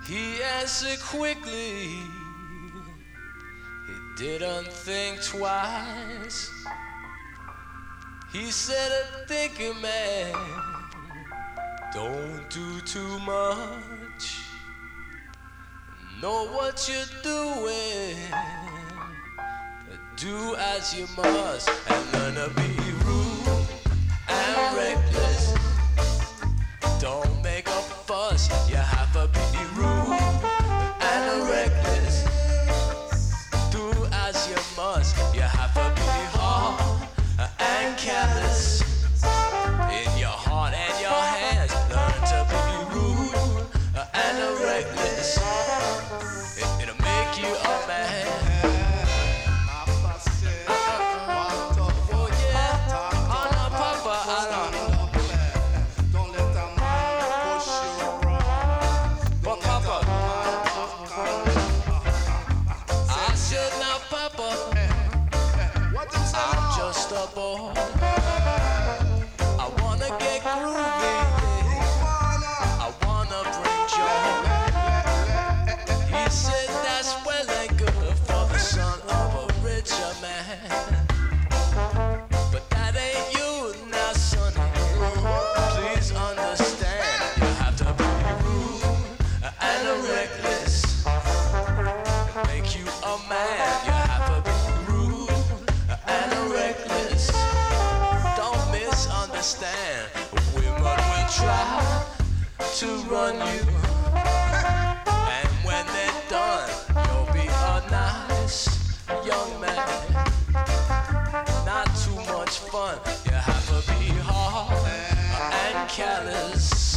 He 0.07 0.43
answered 0.43 1.01
quickly, 1.01 2.01
didn't 4.19 4.73
think 4.73 5.23
twice. 5.23 6.51
He 8.33 8.51
said, 8.51 8.91
a 8.91 9.27
thinking 9.27 9.81
man, 9.81 10.35
don't 11.95 12.51
do 12.51 12.81
too 12.81 13.19
much. 13.21 14.41
Know 16.21 16.49
what 16.49 16.91
you're 16.91 17.23
doing 17.23 18.17
do 20.21 20.57
as 20.57 20.99
you 20.99 21.07
must 21.17 21.71
and 21.89 22.13
learn 22.13 22.35
to 22.35 22.51
be 22.57 22.75
rude 23.05 23.69
and 24.29 24.77
reckless. 24.77 25.55
Don't 27.01 27.38
careless. 38.19 38.83
In 39.91 40.19
your 40.19 40.37
heart 40.47 40.75
and 40.75 41.01
your 41.01 41.23
hands, 41.39 41.73
learn 41.95 42.21
to 42.33 42.39
be 42.51 42.65
rude 42.95 43.63
and 44.13 44.37
reckless. 44.61 45.39
It, 46.59 46.69
it'll 46.83 47.01
make 47.03 47.33
you 47.39 47.51
a 47.55 47.77
man. 47.87 48.27
Oh 52.11 52.29
yeah, 52.51 53.19
oh 67.37 67.98
to 102.79 102.87
run 103.11 103.35
you. 103.35 103.63
And 104.15 105.49
when 105.67 105.85
they're 105.87 106.23
done, 106.31 106.71
you'll 106.95 107.33
be 107.35 107.49
a 107.49 107.83
nice 107.91 108.69
young 109.27 109.61
man. 109.61 109.89
Not 111.67 111.87
too 111.97 112.15
much 112.33 112.61
fun. 112.71 113.01
You 113.25 113.33
have 113.33 113.67
to 113.67 113.91
be 113.99 114.15
hard 114.23 114.87
and 115.53 115.91
callous. 115.91 116.95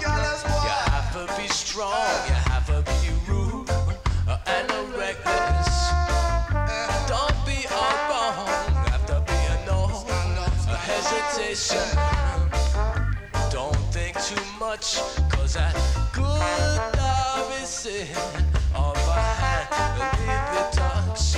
You 0.00 0.08
have 0.08 1.12
to 1.12 1.26
be 1.38 1.46
strong. 1.48 1.92
You 2.26 2.32
have 2.32 2.66
to 2.68 2.82
be 2.90 3.30
rude 3.30 3.68
and 4.46 4.70
reckless. 4.96 5.90
Don't 7.06 7.36
be 7.44 7.66
all 7.70 7.98
wrong. 8.08 8.48
Have 8.88 9.04
to 9.04 9.20
be 9.26 9.38
a 9.52 9.66
no. 9.66 10.06
A 10.70 10.76
hesitation. 10.76 12.07
Much, 14.78 15.02
cause 15.28 15.54
that 15.54 15.74
good 16.12 16.22
love 16.22 17.52
is 17.60 17.86
in 17.86 18.06
hand. 18.06 18.46
Leave 19.98 20.54
it 20.56 20.72
touch. 20.72 21.34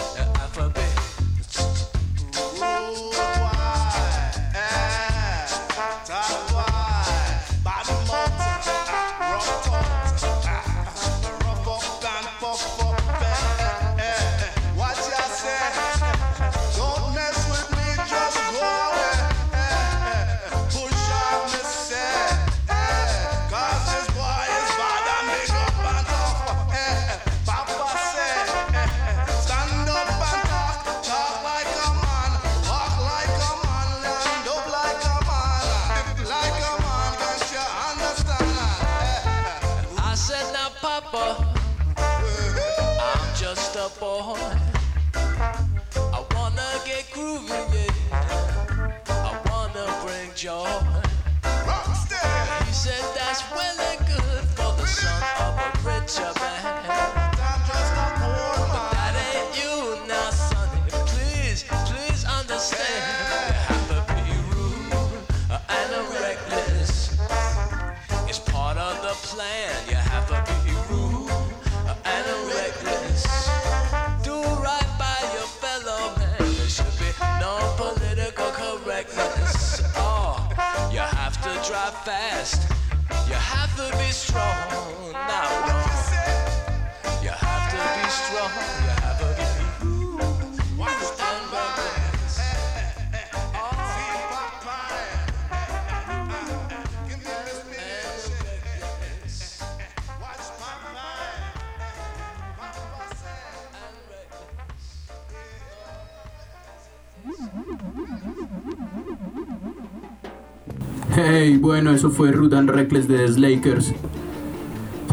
Bueno, 111.61 111.91
eso 111.91 112.11
fue 112.11 112.33
Rude 112.33 112.57
and 112.57 112.71
Reckless 112.71 113.07
de 113.07 113.19
The 113.19 113.29
Slakers. 113.29 113.93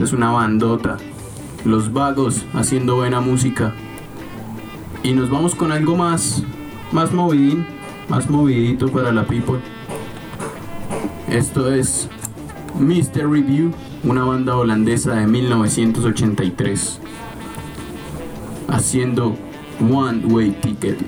Es 0.01 0.13
una 0.13 0.31
bandota. 0.31 0.97
Los 1.65 1.91
vagos 1.91 2.45
haciendo 2.53 2.95
buena 2.95 3.19
música. 3.19 3.73
Y 5.03 5.11
nos 5.11 5.29
vamos 5.29 5.55
con 5.55 5.73
algo 5.73 5.97
más, 5.97 6.43
más 6.93 7.13
movidín, 7.13 7.65
más 8.07 8.29
movidito 8.29 8.87
para 8.87 9.11
la 9.11 9.25
people. 9.25 9.59
Esto 11.29 11.73
es 11.73 12.07
Mr. 12.79 13.29
Review, 13.29 13.73
una 14.03 14.23
banda 14.23 14.55
holandesa 14.55 15.15
de 15.15 15.27
1983. 15.27 17.01
Haciendo 18.69 19.35
One 19.81 20.25
Way 20.27 20.51
Ticket. 20.61 20.99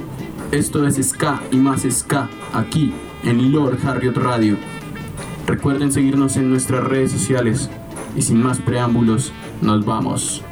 Esto 0.51 0.85
es 0.85 0.95
Ska 0.95 1.41
y 1.51 1.57
más 1.57 1.83
Ska 1.89 2.29
aquí 2.53 2.91
en 3.23 3.53
Lord 3.53 3.79
Harriot 3.85 4.17
Radio. 4.17 4.57
Recuerden 5.49 5.91
seguirnos 5.91 6.37
en 6.37 6.51
nuestras 6.51 6.83
redes 6.83 7.11
sociales. 7.11 7.71
Y 8.15 8.21
sin 8.21 8.39
más 8.39 8.59
preámbulos, 8.59 9.33
nos 9.63 9.83
vamos. 9.83 10.43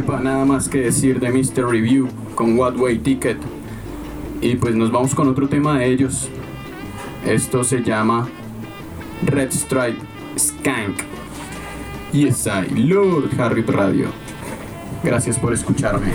quepa 0.00 0.18
nada 0.18 0.46
más 0.46 0.66
que 0.66 0.78
decir 0.80 1.20
de 1.20 1.30
Mr. 1.30 1.68
Review 1.68 2.08
con 2.34 2.58
What 2.58 2.76
Way 2.76 3.00
Ticket. 3.00 3.36
Y 4.40 4.54
pues 4.56 4.74
nos 4.74 4.90
vamos 4.90 5.14
con 5.14 5.28
otro 5.28 5.46
tema 5.46 5.78
de 5.78 5.88
ellos. 5.92 6.30
Esto 7.26 7.64
se 7.64 7.82
llama 7.82 8.26
Red 9.26 9.50
Stripe 9.52 9.98
Skank. 10.38 11.02
Yes, 12.12 12.46
I, 12.46 12.74
Lord 12.74 13.38
Harry 13.38 13.60
Radio. 13.60 14.08
Gracias 15.04 15.38
por 15.38 15.52
escucharme. 15.52 16.14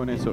Con 0.00 0.08
eso? 0.08 0.32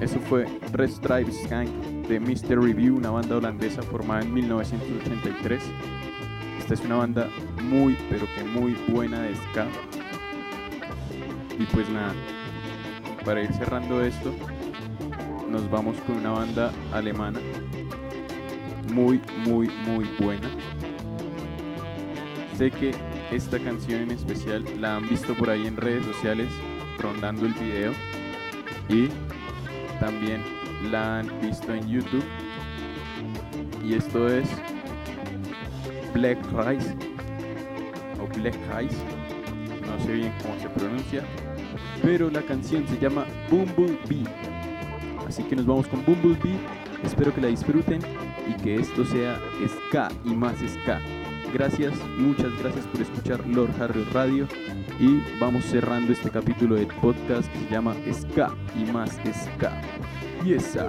Eso 0.00 0.18
fue 0.20 0.46
Red 0.72 0.88
Stripes 0.88 1.50
Gang 1.50 1.68
de 2.08 2.18
Mr. 2.18 2.58
Review, 2.58 2.96
una 2.96 3.10
banda 3.10 3.36
holandesa 3.36 3.82
formada 3.82 4.22
en 4.22 4.32
1983. 4.32 5.62
Esta 6.58 6.72
es 6.72 6.80
una 6.80 6.96
banda 6.96 7.28
muy, 7.62 7.98
pero 8.08 8.26
que 8.34 8.44
muy 8.44 8.74
buena 8.88 9.20
de 9.20 9.36
ska. 9.36 9.66
Y 11.58 11.64
pues 11.66 11.90
nada, 11.90 12.14
para 13.22 13.42
ir 13.42 13.52
cerrando 13.52 14.02
esto, 14.02 14.32
nos 15.50 15.70
vamos 15.70 15.98
con 16.06 16.16
una 16.16 16.30
banda 16.30 16.72
alemana 16.94 17.40
muy, 18.90 19.20
muy, 19.46 19.68
muy 19.84 20.08
buena. 20.18 20.48
Sé 22.56 22.70
que 22.70 22.94
esta 23.30 23.58
canción 23.58 24.00
en 24.00 24.12
especial 24.12 24.64
la 24.80 24.96
han 24.96 25.06
visto 25.06 25.34
por 25.34 25.50
ahí 25.50 25.66
en 25.66 25.76
redes 25.76 26.06
sociales 26.06 26.48
rondando 26.98 27.44
el 27.44 27.52
video 27.52 27.92
y 28.88 29.08
también 30.00 30.42
la 30.90 31.20
han 31.20 31.40
visto 31.40 31.72
en 31.72 31.88
YouTube. 31.88 32.24
Y 33.84 33.94
esto 33.94 34.28
es 34.28 34.48
Black 36.14 36.38
Rice 36.52 36.96
o 38.20 38.26
Black 38.38 38.56
Rice, 38.76 38.96
no 39.86 40.04
sé 40.04 40.12
bien 40.12 40.32
cómo 40.42 40.58
se 40.60 40.68
pronuncia, 40.68 41.22
pero 42.02 42.30
la 42.30 42.42
canción 42.42 42.86
se 42.88 42.98
llama 42.98 43.24
Bumblebee. 43.50 44.24
Así 45.26 45.42
que 45.42 45.56
nos 45.56 45.66
vamos 45.66 45.86
con 45.86 46.04
Bumblebee. 46.04 46.58
Espero 47.04 47.32
que 47.34 47.40
la 47.40 47.48
disfruten 47.48 48.00
y 48.48 48.60
que 48.62 48.76
esto 48.76 49.04
sea 49.04 49.38
ska 49.68 50.08
y 50.24 50.34
más 50.34 50.56
ska. 50.56 51.00
Gracias, 51.52 51.94
muchas 52.18 52.56
gracias 52.58 52.86
por 52.86 53.00
escuchar 53.00 53.46
Lord 53.46 53.70
Harry 53.80 54.04
Radio 54.12 54.46
y 55.00 55.20
vamos 55.40 55.64
cerrando 55.64 56.12
este 56.12 56.30
capítulo 56.30 56.74
del 56.74 56.86
podcast 56.86 57.50
que 57.52 57.58
se 57.58 57.70
llama 57.70 57.94
Ska 58.12 58.54
y 58.76 58.84
más 58.90 59.18
Ska. 59.32 59.80
Yes, 60.44 60.76
I. 60.76 60.88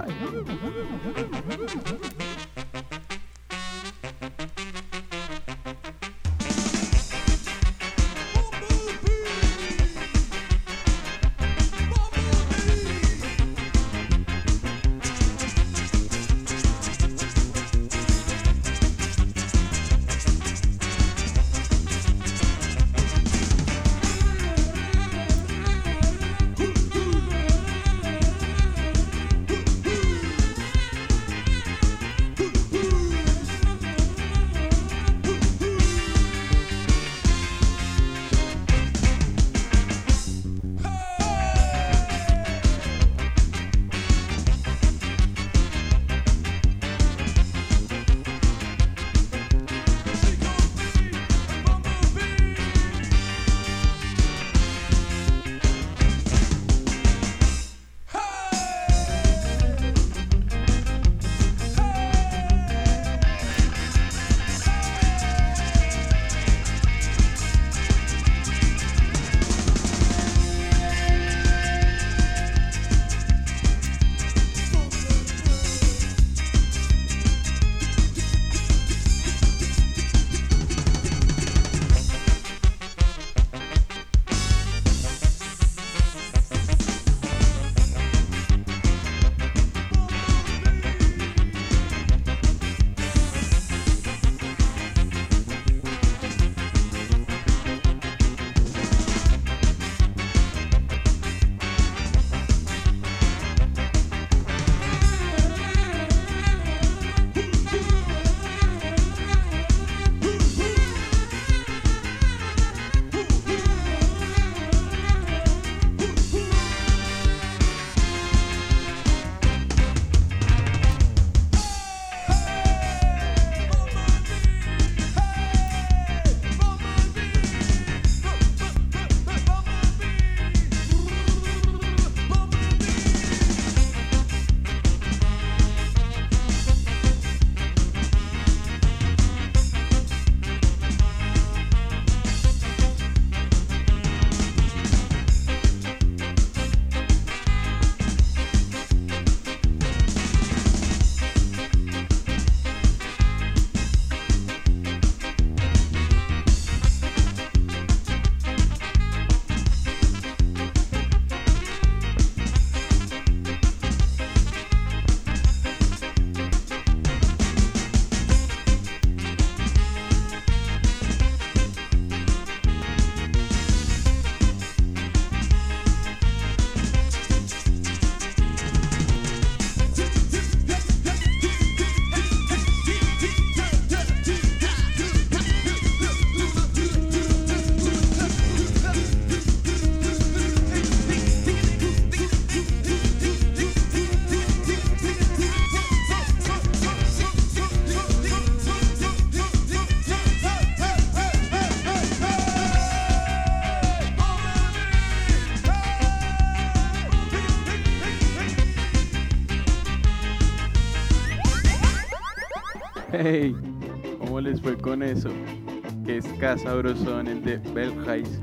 Es 216.54 216.64
sabrosón 216.64 217.44
de 217.44 217.58
Belheis. 217.58 218.40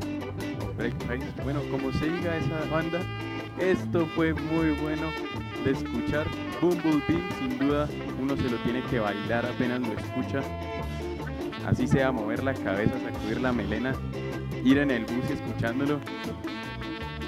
Belheis, 0.79 1.25
bueno, 1.43 1.61
como 1.73 1.91
se 1.93 2.09
diga 2.09 2.37
esa 2.37 2.65
banda, 2.71 3.01
esto 3.59 4.07
fue 4.15 4.33
muy 4.33 4.71
bueno 4.81 5.11
de 5.65 5.73
escuchar. 5.73 6.25
Bumblebee, 6.61 7.21
sin 7.41 7.59
duda, 7.59 7.89
uno 8.23 8.37
se 8.37 8.45
lo 8.45 8.59
tiene 8.59 8.81
que 8.85 9.01
bailar 9.01 9.45
apenas 9.47 9.81
lo 9.81 9.93
escucha. 9.95 10.41
Así 11.67 11.89
sea, 11.89 12.13
mover 12.13 12.45
la 12.45 12.55
cabeza, 12.55 12.93
sacudir 13.01 13.41
la 13.41 13.53
melena, 13.53 13.93
ir 14.63 14.79
en 14.79 14.93
el 14.93 15.05
bus 15.05 15.29
escuchándolo. 15.29 15.99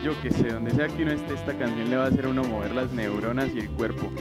yo 0.05 0.13
que 0.23 0.31
sé, 0.31 0.53
donde 0.53 0.71
sea 0.71 0.87
que 0.87 1.03
uno 1.03 1.11
esté, 1.11 1.35
esta 1.35 1.59
canción 1.59 1.91
le 1.91 1.97
va 1.97 2.05
a 2.05 2.09
hacer 2.09 2.27
a 2.27 2.29
uno 2.29 2.45
mover 2.45 2.73
las 2.73 2.93
neuronas 2.93 3.53
y 3.53 3.59
el 3.59 3.71
cuerpo. 3.71 4.13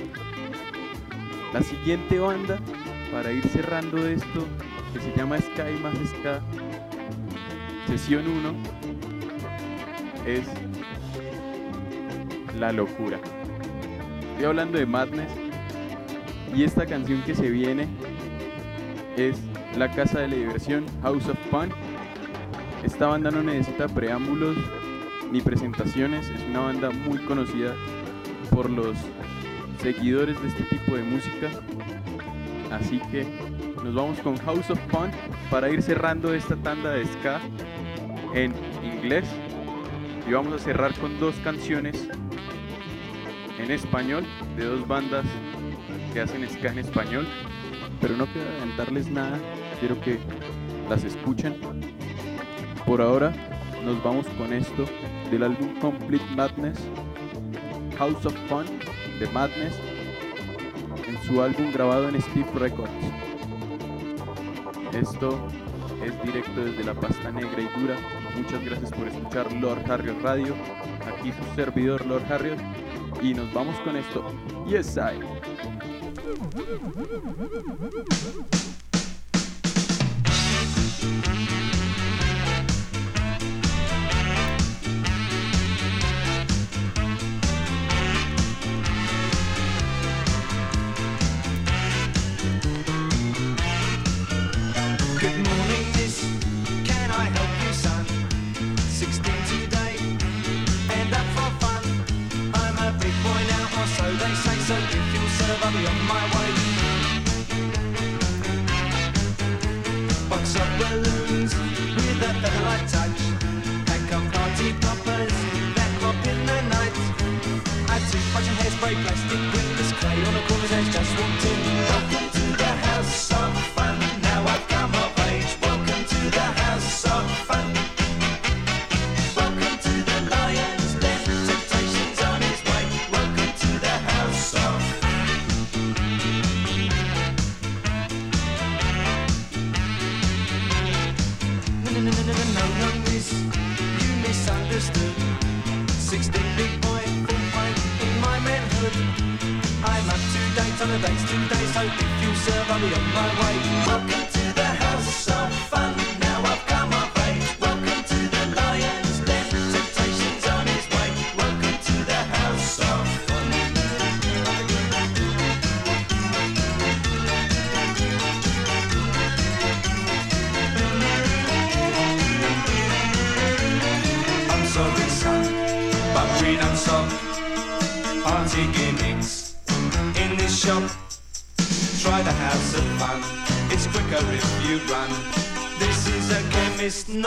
La 1.53 1.61
siguiente 1.61 2.17
banda, 2.17 2.57
para 3.11 3.31
ir 3.31 3.47
cerrando 3.47 4.07
esto, 4.07 4.47
se 5.07 5.17
llama 5.17 5.37
Sky 5.37 5.81
más 5.81 5.95
Ska, 6.09 6.41
sesión 7.87 8.25
1, 8.27 8.53
es 10.25 10.45
La 12.59 12.73
Locura. 12.73 13.17
Estoy 14.31 14.45
hablando 14.45 14.77
de 14.77 14.85
Madness 14.85 15.31
y 16.53 16.63
esta 16.63 16.85
canción 16.85 17.21
que 17.23 17.35
se 17.35 17.49
viene 17.49 17.87
es 19.15 19.39
La 19.77 19.89
Casa 19.89 20.19
de 20.19 20.27
la 20.27 20.35
Diversión, 20.35 20.85
House 21.03 21.27
of 21.29 21.37
Fun. 21.49 21.69
Esta 22.83 23.07
banda 23.07 23.31
no 23.31 23.41
necesita 23.43 23.87
preámbulos 23.87 24.57
ni 25.31 25.39
presentaciones, 25.39 26.27
es 26.29 26.43
una 26.49 26.59
banda 26.59 26.89
muy 26.89 27.19
conocida 27.19 27.73
por 28.51 28.69
los 28.69 28.97
seguidores 29.81 30.41
de 30.41 30.49
este 30.49 30.63
tipo 30.63 30.95
de 30.95 31.03
música. 31.03 31.49
Así 32.71 32.99
que 33.11 33.25
nos 33.87 33.95
vamos 33.95 34.19
con 34.19 34.35
House 34.39 34.69
of 34.69 34.79
Fun 34.89 35.09
para 35.49 35.69
ir 35.69 35.81
cerrando 35.81 36.33
esta 36.33 36.57
tanda 36.57 36.91
de 36.91 37.05
ska 37.05 37.39
en 38.33 38.53
inglés. 38.83 39.23
Y 40.27 40.33
vamos 40.33 40.51
a 40.51 40.59
cerrar 40.59 40.93
con 40.95 41.17
dos 41.21 41.35
canciones 41.37 42.09
en 43.57 43.71
español 43.71 44.25
de 44.57 44.65
dos 44.65 44.85
bandas 44.85 45.25
que 46.11 46.19
hacen 46.19 46.45
ska 46.49 46.73
en 46.73 46.79
español. 46.79 47.25
Pero 48.01 48.17
no 48.17 48.25
quiero 48.27 48.49
adelantarles 48.49 49.09
nada, 49.09 49.39
quiero 49.79 49.97
que 50.01 50.19
las 50.89 51.05
escuchen. 51.05 51.55
Por 52.85 53.01
ahora 53.01 53.31
nos 53.85 54.03
vamos 54.03 54.27
con 54.37 54.51
esto 54.51 54.83
del 55.31 55.43
álbum 55.43 55.79
Complete 55.79 56.25
Madness, 56.35 56.77
House 57.97 58.25
of 58.25 58.35
Fun 58.49 58.65
de 59.17 59.27
Madness, 59.27 59.79
en 61.07 61.23
su 61.23 61.41
álbum 61.41 61.71
grabado 61.71 62.09
en 62.09 62.21
Steve 62.21 62.49
Records. 62.55 63.26
Esto 64.93 65.47
es 66.03 66.23
directo 66.23 66.63
desde 66.63 66.83
la 66.83 66.93
pasta 66.93 67.31
negra 67.31 67.61
y 67.61 67.79
dura. 67.79 67.97
Muchas 68.35 68.63
gracias 68.63 68.91
por 68.91 69.07
escuchar 69.07 69.51
Lord 69.53 69.89
Harriot 69.89 70.21
Radio. 70.21 70.55
Aquí 71.07 71.31
su 71.31 71.55
servidor 71.55 72.05
Lord 72.05 72.31
Harriot. 72.31 72.59
Y 73.21 73.33
nos 73.33 73.51
vamos 73.53 73.75
con 73.81 73.97
esto. 73.97 74.23
Yes, 74.67 74.97
I. 74.97 75.19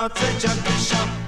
noce 0.01 0.35
dziadny 0.39 0.85
shop. 0.89 1.20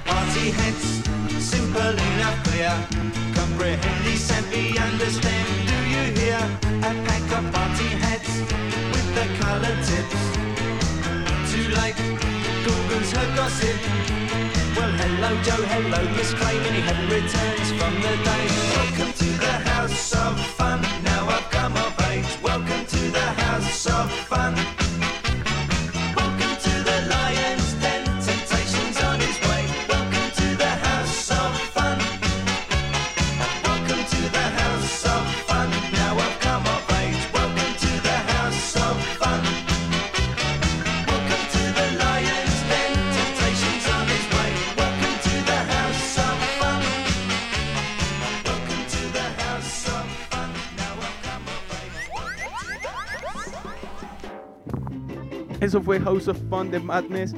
Fue 55.93 55.99
House 55.99 56.27
of 56.27 56.37
Fun 56.49 56.71
de 56.71 56.79
Madness. 56.79 57.33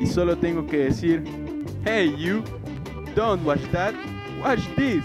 Y 0.00 0.06
solo 0.06 0.36
tengo 0.36 0.66
que 0.66 0.84
decir: 0.84 1.24
Hey, 1.84 2.14
you, 2.16 2.42
don't 3.14 3.44
watch 3.44 3.62
that, 3.72 3.94
watch 4.40 4.60
this. 4.76 5.04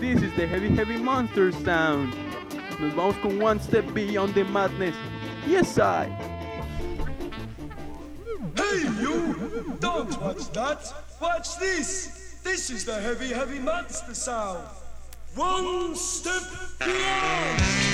This 0.00 0.22
is 0.22 0.34
the 0.34 0.46
Heavy 0.46 0.70
Heavy 0.70 0.96
Monster 0.96 1.52
sound. 1.52 2.12
Nos 2.80 2.92
vamos 2.94 3.16
con 3.22 3.40
One 3.40 3.60
Step 3.60 3.84
Beyond 3.94 4.34
the 4.34 4.44
Madness. 4.44 4.96
Yes, 5.46 5.78
I. 5.78 6.06
Hey, 8.56 8.82
you! 9.00 9.76
Don't 9.78 10.20
watch 10.20 10.50
that! 10.52 10.92
Watch 11.20 11.58
this! 11.58 12.40
This 12.42 12.70
is 12.70 12.84
the 12.84 13.00
heavy, 13.00 13.28
heavy 13.28 13.60
monster 13.60 14.14
sound! 14.14 14.66
One 15.34 15.94
step 15.94 16.42
beyond! 16.80 17.91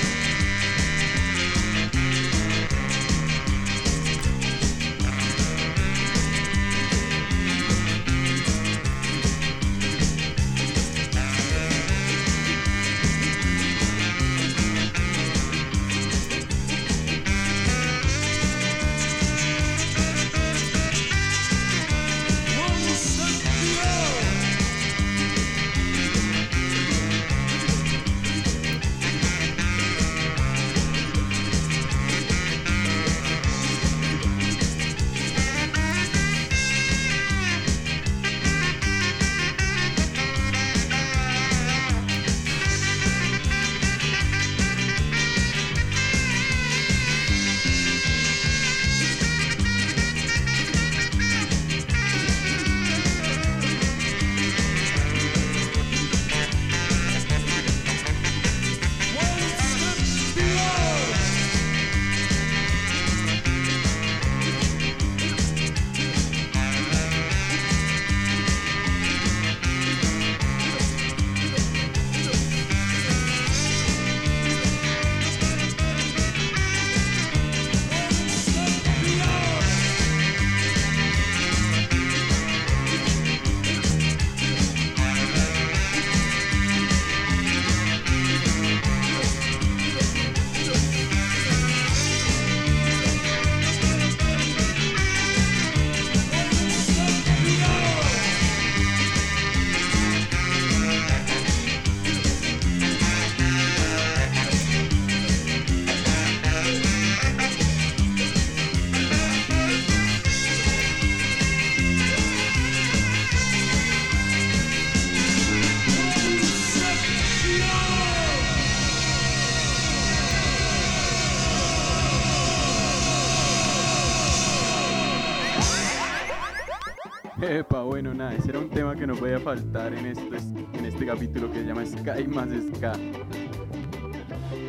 Tema 128.71 128.95
que 128.95 129.07
no 129.07 129.15
podía 129.15 129.41
faltar 129.41 129.93
en 129.95 130.07
este, 130.07 130.37
en 130.79 130.85
este 130.85 131.07
capítulo 131.07 131.51
que 131.51 131.61
se 131.61 131.67
llama 131.67 131.85
Sky 131.85 132.27
más 132.27 132.49
Ska. 132.49 132.93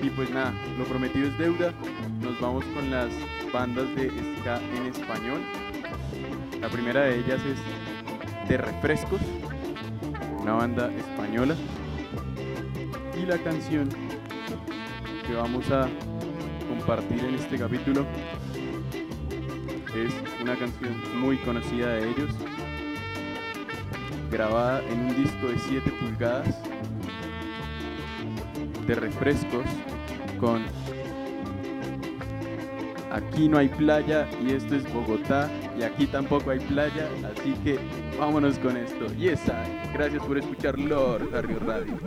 Y 0.01 0.09
pues 0.11 0.29
nada, 0.31 0.53
lo 0.77 0.85
prometido 0.85 1.27
es 1.27 1.37
deuda. 1.37 1.73
Nos 2.21 2.39
vamos 2.39 2.63
con 2.65 2.89
las 2.89 3.09
bandas 3.51 3.85
de 3.95 4.09
Ska 4.39 4.59
en 4.75 4.85
español. 4.85 5.41
La 6.61 6.69
primera 6.69 7.01
de 7.01 7.19
ellas 7.19 7.41
es 7.45 8.49
De 8.49 8.57
Refrescos, 8.57 9.21
una 10.41 10.53
banda 10.53 10.91
española. 10.93 11.55
Y 13.21 13.25
la 13.25 13.37
canción 13.37 13.89
que 15.27 15.33
vamos 15.35 15.69
a 15.71 15.87
compartir 16.67 17.23
en 17.25 17.35
este 17.35 17.57
capítulo 17.57 18.05
es 19.95 20.13
una 20.41 20.55
canción 20.55 21.19
muy 21.19 21.37
conocida 21.37 21.89
de 21.89 22.09
ellos, 22.09 22.31
grabada 24.29 24.81
en 24.89 24.99
un 24.99 25.23
disco 25.23 25.47
de 25.47 25.59
7 25.59 25.91
pulgadas 25.99 26.55
de 28.85 28.95
refrescos 28.95 29.65
con 30.39 30.63
Aquí 33.11 33.47
no 33.49 33.57
hay 33.57 33.69
playa 33.69 34.27
y 34.39 34.51
esto 34.51 34.75
es 34.75 34.93
Bogotá 34.93 35.49
y 35.77 35.81
aquí 35.81 36.05
tampoco 36.05 36.51
hay 36.51 36.59
playa, 36.59 37.09
así 37.31 37.53
que 37.63 37.79
vámonos 38.19 38.59
con 38.59 38.77
esto. 38.77 39.07
Yes, 39.15 39.41
I. 39.47 39.91
gracias 39.93 40.23
por 40.23 40.37
escuchar 40.37 40.77
Lord 40.77 41.35
Harry 41.35 41.55
Radio. 41.55 41.97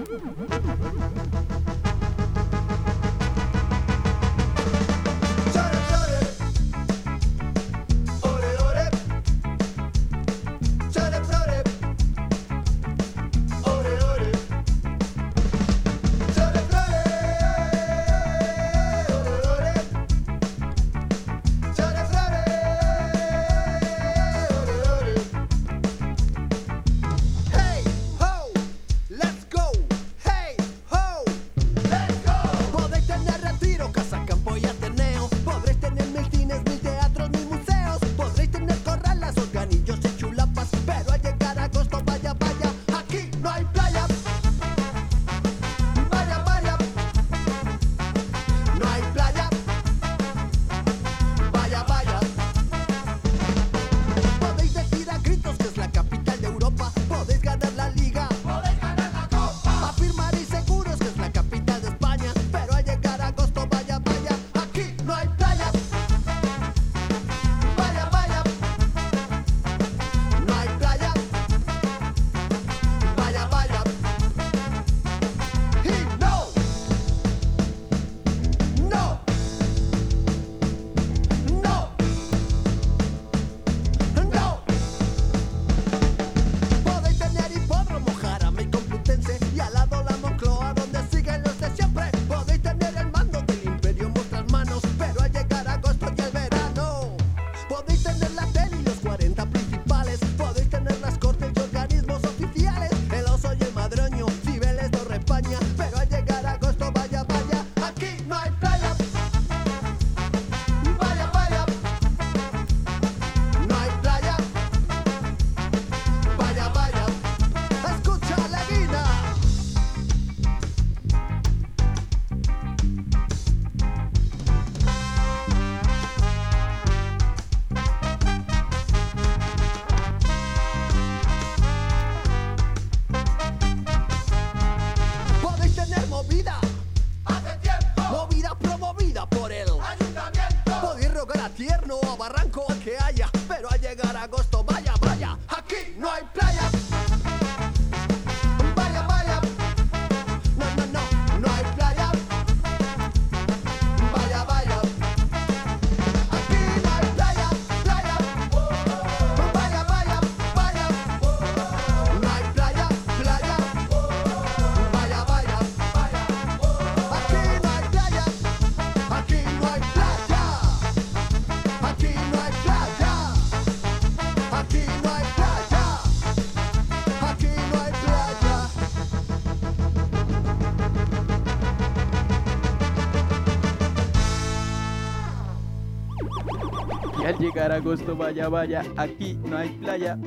Agosto, 187.73 188.15
vaya, 188.15 188.51
vaya, 188.51 188.85
aquí 188.99 189.35
no 189.45 189.57
hay 189.57 189.71
playa. 189.71 190.19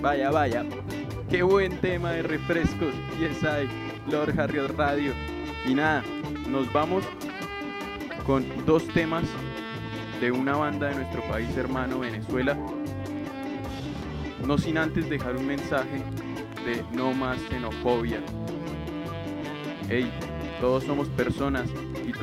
Vaya, 0.00 0.30
vaya. 0.30 0.64
Qué 1.30 1.42
buen 1.44 1.78
tema 1.78 2.10
de 2.10 2.22
refrescos. 2.22 2.92
Yes, 3.20 3.42
I, 3.42 4.10
Lord 4.10 4.38
Harry 4.40 4.58
Radio. 4.58 5.12
Y 5.64 5.74
nada, 5.74 6.02
nos 6.48 6.70
vamos 6.72 7.04
con 8.26 8.44
dos 8.66 8.86
temas 8.88 9.22
de 10.20 10.32
una 10.32 10.56
banda 10.56 10.88
de 10.88 10.96
nuestro 10.96 11.22
país 11.28 11.56
hermano 11.56 12.00
Venezuela. 12.00 12.56
No 14.44 14.58
sin 14.58 14.78
antes 14.78 15.08
dejar 15.08 15.36
un 15.36 15.46
mensaje 15.46 16.02
de 16.66 16.84
no 16.92 17.12
más 17.12 17.38
xenofobia. 17.48 18.20
Hey, 19.88 20.10
todos 20.60 20.82
somos 20.82 21.08
personas 21.10 21.68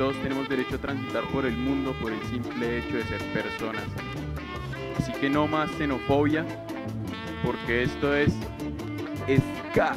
todos 0.00 0.16
tenemos 0.22 0.48
derecho 0.48 0.76
a 0.76 0.78
transitar 0.78 1.24
por 1.24 1.44
el 1.44 1.54
mundo 1.54 1.94
por 2.00 2.10
el 2.10 2.22
simple 2.22 2.78
hecho 2.78 2.96
de 2.96 3.04
ser 3.04 3.20
personas. 3.34 3.84
Así 4.96 5.12
que 5.12 5.28
no 5.28 5.46
más 5.46 5.70
xenofobia, 5.72 6.46
porque 7.44 7.82
esto 7.82 8.14
es 8.14 8.32
ska. 9.28 9.94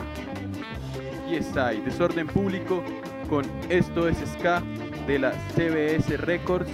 Y 1.26 1.36
está 1.36 1.68
ahí, 1.68 1.80
desorden 1.80 2.28
público 2.28 2.84
con 3.30 3.46
Esto 3.70 4.10
es 4.10 4.18
ska 4.34 4.62
de 5.08 5.20
la 5.20 5.32
CBS 5.56 6.18
Records 6.18 6.70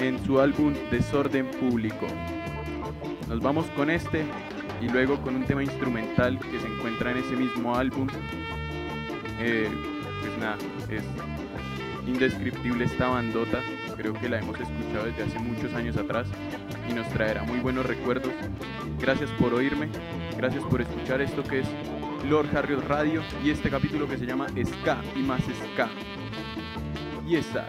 en 0.00 0.18
su 0.24 0.40
álbum 0.40 0.74
Desorden 0.90 1.48
Público. 1.60 2.08
Nos 3.28 3.38
vamos 3.38 3.66
con 3.76 3.88
este 3.88 4.24
y 4.80 4.88
luego 4.88 5.22
con 5.22 5.36
un 5.36 5.44
tema 5.44 5.62
instrumental 5.62 6.40
que 6.40 6.58
se 6.58 6.66
encuentra 6.66 7.12
en 7.12 7.18
ese 7.18 7.36
mismo 7.36 7.76
álbum. 7.76 8.08
Eh, 9.38 9.70
pues 10.22 10.38
nada, 10.38 10.58
es 10.90 11.04
indescriptible 12.08 12.84
esta 12.84 13.08
bandota. 13.08 13.62
Creo 13.96 14.14
que 14.14 14.28
la 14.28 14.38
hemos 14.38 14.58
escuchado 14.58 15.04
desde 15.06 15.24
hace 15.24 15.38
muchos 15.38 15.72
años 15.74 15.96
atrás 15.96 16.26
y 16.88 16.94
nos 16.94 17.08
traerá 17.10 17.42
muy 17.42 17.60
buenos 17.60 17.86
recuerdos. 17.86 18.32
Gracias 18.98 19.30
por 19.32 19.54
oírme, 19.54 19.88
gracias 20.36 20.64
por 20.64 20.80
escuchar 20.80 21.20
esto 21.20 21.42
que 21.42 21.60
es 21.60 21.68
Lord 22.28 22.56
Harriot 22.56 22.86
Radio 22.88 23.22
y 23.44 23.50
este 23.50 23.70
capítulo 23.70 24.08
que 24.08 24.18
se 24.18 24.26
llama 24.26 24.46
Ska 24.48 25.02
y 25.14 25.20
más 25.20 25.42
Ska. 25.42 25.88
Y 27.26 27.36
está. 27.36 27.68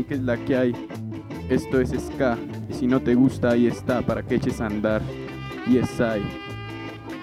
Saben 0.00 0.04
que 0.04 0.14
es 0.14 0.20
la 0.20 0.36
que 0.36 0.56
hay. 0.56 0.88
Esto 1.48 1.80
es 1.80 1.90
Ska. 1.90 2.38
Y 2.68 2.74
si 2.74 2.86
no 2.86 3.00
te 3.00 3.14
gusta, 3.14 3.50
ahí 3.50 3.66
está, 3.66 4.02
para 4.02 4.22
que 4.22 4.36
eches 4.36 4.60
a 4.60 4.66
andar. 4.66 5.02
Y 5.66 5.78
es 5.78 6.00
ahí. 6.00 6.22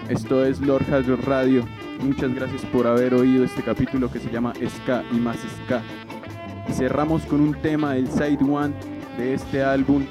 Esto 0.09 0.45
es 0.45 0.59
Hazard 0.61 1.25
Radio. 1.25 1.65
Muchas 2.01 2.33
gracias 2.33 2.63
por 2.65 2.85
haber 2.85 3.13
oído 3.13 3.43
este 3.43 3.63
capítulo 3.63 4.11
que 4.11 4.19
se 4.19 4.29
llama 4.29 4.53
Ska 4.55 5.03
y 5.11 5.15
más 5.15 5.37
Ska. 5.37 5.81
Y 6.69 6.73
cerramos 6.73 7.23
con 7.23 7.41
un 7.41 7.53
tema 7.61 7.93
del 7.93 8.07
Side 8.07 8.39
One 8.41 8.73
de 9.17 9.33
este 9.33 9.63
álbum 9.63 10.05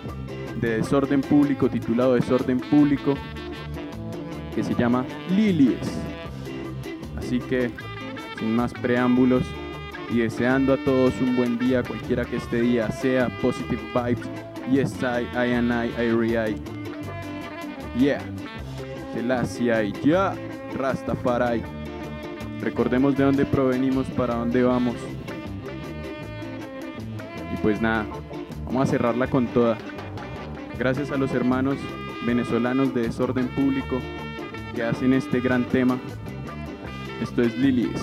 de 0.60 0.78
Desorden 0.78 1.20
Público, 1.20 1.68
titulado 1.68 2.14
Desorden 2.14 2.58
Público, 2.58 3.14
que 4.54 4.64
se 4.64 4.74
llama 4.74 5.04
Lilies. 5.30 5.92
Así 7.16 7.38
que, 7.38 7.70
sin 8.38 8.56
más 8.56 8.72
preámbulos, 8.72 9.44
y 10.10 10.18
deseando 10.18 10.74
a 10.74 10.76
todos 10.78 11.14
un 11.20 11.36
buen 11.36 11.58
día, 11.58 11.82
cualquiera 11.82 12.24
que 12.24 12.36
este 12.36 12.60
día 12.60 12.90
sea, 12.90 13.28
positive 13.40 13.82
vibes, 13.94 14.28
yes 14.70 14.94
I, 15.02 15.26
I 15.36 15.52
and 15.52 15.72
I, 15.72 15.90
I 16.00 16.10
re 16.10 16.50
I. 16.50 16.56
Yeah, 17.98 18.20
Selassie 19.14 19.92
ya, 20.04 20.34
Rastafari. 20.76 21.62
Recordemos 22.60 23.16
de 23.16 23.24
dónde 23.24 23.46
provenimos, 23.46 24.06
para 24.08 24.34
dónde 24.34 24.62
vamos. 24.62 24.96
Y 27.52 27.56
pues 27.62 27.80
nada, 27.80 28.06
vamos 28.66 28.88
a 28.88 28.90
cerrarla 28.90 29.26
con 29.28 29.46
toda. 29.48 29.76
Gracias 30.78 31.10
a 31.10 31.16
los 31.16 31.32
hermanos 31.32 31.76
venezolanos 32.26 32.92
de 32.94 33.02
Desorden 33.02 33.48
Público 33.48 33.98
que 34.74 34.82
hacen 34.82 35.14
este 35.14 35.40
gran 35.40 35.64
tema. 35.64 35.98
Esto 37.22 37.42
es 37.42 37.56
Lilies. 37.56 38.02